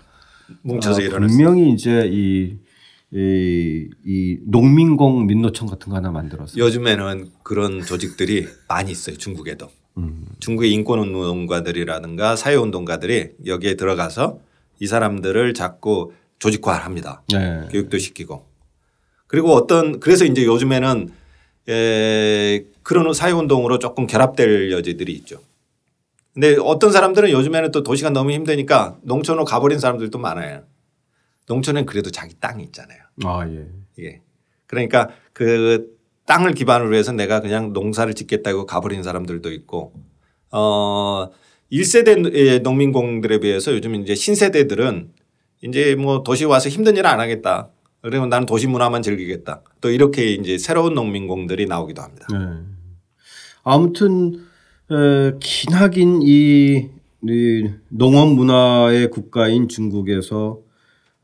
뭉쳐서 0.62 1.00
아, 1.00 1.04
일어났어요. 1.04 1.28
분명히 1.36 1.70
이제 1.72 2.02
이, 2.12 2.56
이, 3.12 3.88
이 4.04 4.38
농민공 4.46 5.26
민노총 5.26 5.68
같은 5.68 5.90
거 5.90 5.96
하나 5.96 6.10
만들어서 6.10 6.58
요즘에는 6.58 7.30
그런 7.42 7.82
조직들이 7.82 8.46
많이 8.68 8.90
있어요. 8.90 9.16
중국에도. 9.16 9.68
음. 9.98 10.26
중국의 10.40 10.72
인권운동가들이라든가 10.72 12.36
사회운동가들이 12.36 13.30
여기에 13.46 13.74
들어가서 13.76 14.40
이 14.80 14.86
사람들을 14.86 15.54
자꾸 15.54 16.12
조직화합니다. 16.38 17.22
네. 17.32 17.68
교육도 17.70 17.98
시키고. 17.98 18.44
그리고 19.26 19.52
어떤 19.54 20.00
그래서 20.00 20.24
이제 20.24 20.44
요즘에는 20.44 21.10
에 21.68 22.64
그런 22.82 23.12
사회운동으로 23.12 23.78
조금 23.78 24.06
결합될 24.06 24.70
여지들이 24.70 25.12
있죠. 25.14 25.40
근데 26.32 26.56
어떤 26.62 26.92
사람들은 26.92 27.30
요즘에는 27.30 27.72
또 27.72 27.82
도시가 27.82 28.10
너무 28.10 28.30
힘드니까 28.30 28.98
농촌으로 29.02 29.44
가버린 29.44 29.78
사람들도 29.78 30.18
많아요. 30.18 30.62
농촌엔 31.46 31.86
그래도 31.86 32.10
자기 32.10 32.34
땅이 32.40 32.62
있잖아요. 32.64 32.98
아 33.24 33.46
예. 33.48 33.66
이게 33.96 34.20
그러니까 34.66 35.10
그 35.32 35.96
땅을 36.26 36.54
기반으로 36.54 36.94
해서 36.96 37.12
내가 37.12 37.40
그냥 37.40 37.72
농사를 37.72 38.12
짓겠다고 38.14 38.66
가버린 38.66 39.02
사람들도 39.02 39.52
있고 39.52 39.92
어 40.50 41.28
1세대 41.72 42.62
농민공들에 42.62 43.38
비해서 43.40 43.72
요즘 43.72 43.94
이제 43.96 44.14
신세대들은 44.14 45.10
이제 45.62 45.94
뭐 45.96 46.22
도시 46.22 46.44
와서 46.44 46.68
힘든 46.68 46.96
일 46.96 47.06
안 47.06 47.20
하겠다. 47.20 47.70
그러면 48.02 48.28
나는 48.28 48.46
도시 48.46 48.66
문화만 48.68 49.02
즐기겠다. 49.02 49.62
또 49.80 49.90
이렇게 49.90 50.32
이제 50.32 50.58
새로운 50.58 50.94
농민공들이 50.94 51.66
나오기도 51.66 52.02
합니다. 52.02 52.26
네. 52.30 52.38
아무튼 53.64 54.46
에, 54.90 55.32
기나긴 55.40 56.20
이, 56.22 56.88
이 57.28 57.70
농업 57.88 58.32
문화의 58.32 59.10
국가인 59.10 59.66
중국에서 59.68 60.60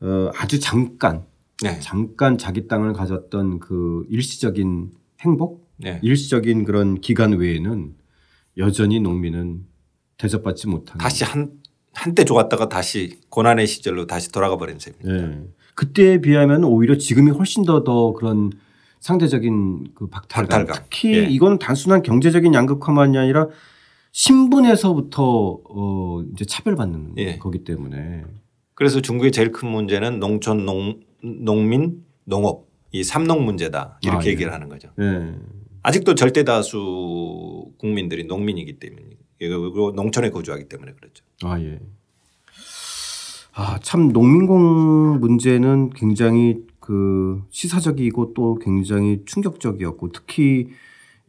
어, 0.03 0.31
아주 0.35 0.59
잠깐 0.59 1.25
네. 1.61 1.79
잠깐 1.79 2.37
자기 2.37 2.67
땅을 2.67 2.93
가졌던 2.93 3.59
그 3.59 4.05
일시적인 4.09 4.91
행복, 5.21 5.69
네. 5.77 5.99
일시적인 6.03 6.65
그런 6.65 6.99
기간 6.99 7.33
외에는 7.33 7.95
여전히 8.57 8.99
농민은 8.99 9.65
대접받지 10.17 10.67
못하는. 10.67 10.99
다시 10.99 11.23
한 11.23 11.51
한때 11.93 12.25
좋았다가 12.25 12.69
다시 12.69 13.19
고난의 13.29 13.67
시절로 13.67 14.07
다시 14.07 14.31
돌아가 14.31 14.57
버린 14.57 14.79
셈입니다. 14.79 15.13
예. 15.13 15.43
그때에 15.75 16.21
비하면 16.21 16.63
오히려 16.63 16.97
지금이 16.97 17.31
훨씬 17.31 17.63
더더 17.63 18.13
그런 18.13 18.51
상대적인 18.99 19.91
그 19.93 20.07
박탈감. 20.07 20.65
박탈감. 20.65 20.83
특히 20.89 21.13
예. 21.15 21.23
이건 21.23 21.59
단순한 21.59 22.01
경제적인 22.01 22.53
양극화만이 22.53 23.17
아니라 23.17 23.47
신분에서부터 24.11 25.59
어 25.69 26.23
이제 26.33 26.45
차별받는 26.45 27.13
예. 27.17 27.37
거기 27.37 27.63
때문에 27.63 28.23
그래서 28.83 28.99
중국의 28.99 29.31
제일 29.31 29.53
큰 29.53 29.69
문제는 29.69 30.19
농촌 30.19 30.65
농 30.65 30.99
농민 31.21 32.03
농업 32.25 32.67
이 32.91 33.01
삼농 33.01 33.45
문제다 33.45 33.97
이렇게 34.01 34.17
아, 34.17 34.25
예. 34.25 34.31
얘기를 34.31 34.51
하는 34.51 34.67
거죠. 34.67 34.89
예. 34.99 35.35
아직도 35.83 36.15
절대 36.15 36.43
다수 36.43 37.71
국민들이 37.77 38.25
농민이기 38.25 38.79
때문에 38.79 39.03
그리고 39.39 39.91
농촌에 39.91 40.31
거주하기 40.31 40.67
때문에 40.67 40.91
그렇죠. 40.99 41.23
아 41.43 41.57
예. 41.61 41.79
아참 43.53 44.09
농민공 44.09 45.21
문제는 45.21 45.91
굉장히 45.91 46.57
그 46.81 47.41
시사적이고 47.51 48.33
또 48.33 48.55
굉장히 48.55 49.21
충격적이었고 49.25 50.11
특히 50.11 50.71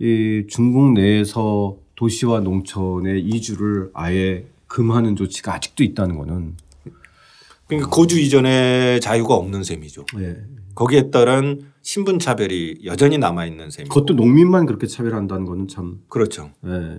이 0.00 0.44
중국 0.48 0.94
내에서 0.94 1.76
도시와 1.94 2.40
농촌의 2.40 3.22
이주를 3.22 3.90
아예 3.94 4.44
금하는 4.66 5.14
조치가 5.14 5.54
아직도 5.54 5.84
있다는 5.84 6.18
거는 6.18 6.56
그러니까 7.66 7.90
거주 7.90 8.20
이전에 8.20 9.00
자유가 9.00 9.34
없는 9.34 9.64
셈이죠. 9.64 10.04
예. 10.18 10.36
거기에 10.74 11.10
따른 11.10 11.60
신분 11.82 12.18
차별이 12.18 12.80
여전히 12.84 13.18
남아 13.18 13.46
있는 13.46 13.70
셈이고 13.70 13.92
그것도 13.92 14.14
농민만 14.14 14.66
그렇게 14.66 14.86
차별한다는 14.86 15.44
거는 15.44 15.68
참 15.68 16.00
그렇죠. 16.08 16.50
예. 16.66 16.98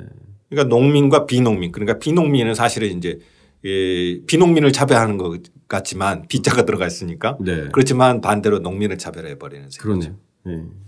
그러니까 0.50 0.76
농민과 0.76 1.26
비농민 1.26 1.72
그러니까 1.72 2.00
비농민은 2.00 2.56
사실은 2.56 2.98
이제 2.98 3.20
예, 3.66 4.22
비농민을 4.26 4.72
차별하는 4.72 5.18
것 5.18 5.42
같지만 5.68 6.28
비자가 6.28 6.66
들어가 6.66 6.86
있으니까 6.86 7.38
네. 7.40 7.68
그렇지만 7.72 8.22
반대로 8.22 8.60
농민을 8.60 8.98
차별해 8.98 9.40
버리는 9.40 9.70
셈이죠. 9.70 9.82
그러네요. 9.82 10.16
예. 10.48 10.85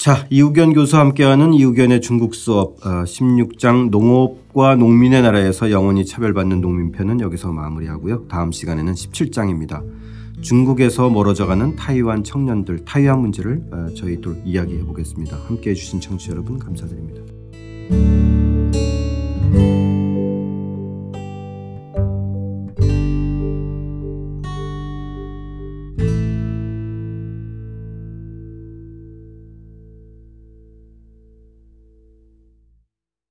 자, 0.00 0.26
이우견 0.30 0.72
교수와 0.72 1.02
함께하는 1.02 1.52
이우견의 1.52 2.00
중국 2.00 2.34
수업 2.34 2.78
어, 2.86 3.04
16장 3.04 3.90
농업과 3.90 4.76
농민의 4.76 5.20
나라에서 5.20 5.70
영원히 5.70 6.06
차별받는 6.06 6.62
농민편은 6.62 7.20
여기서 7.20 7.52
마무리하고요. 7.52 8.26
다음 8.26 8.50
시간에는 8.50 8.94
17장입니다. 8.94 9.84
중국에서 10.40 11.10
멀어져가는 11.10 11.76
타이완 11.76 12.24
청년들 12.24 12.86
타이완 12.86 13.20
문제를 13.20 13.62
어, 13.70 13.88
저희 13.94 14.18
또 14.22 14.34
이야기해 14.42 14.84
보겠습니다. 14.84 15.36
함께해 15.36 15.74
주신 15.74 16.00
청취자 16.00 16.32
여러분 16.32 16.58
감사드립니다. 16.58 18.19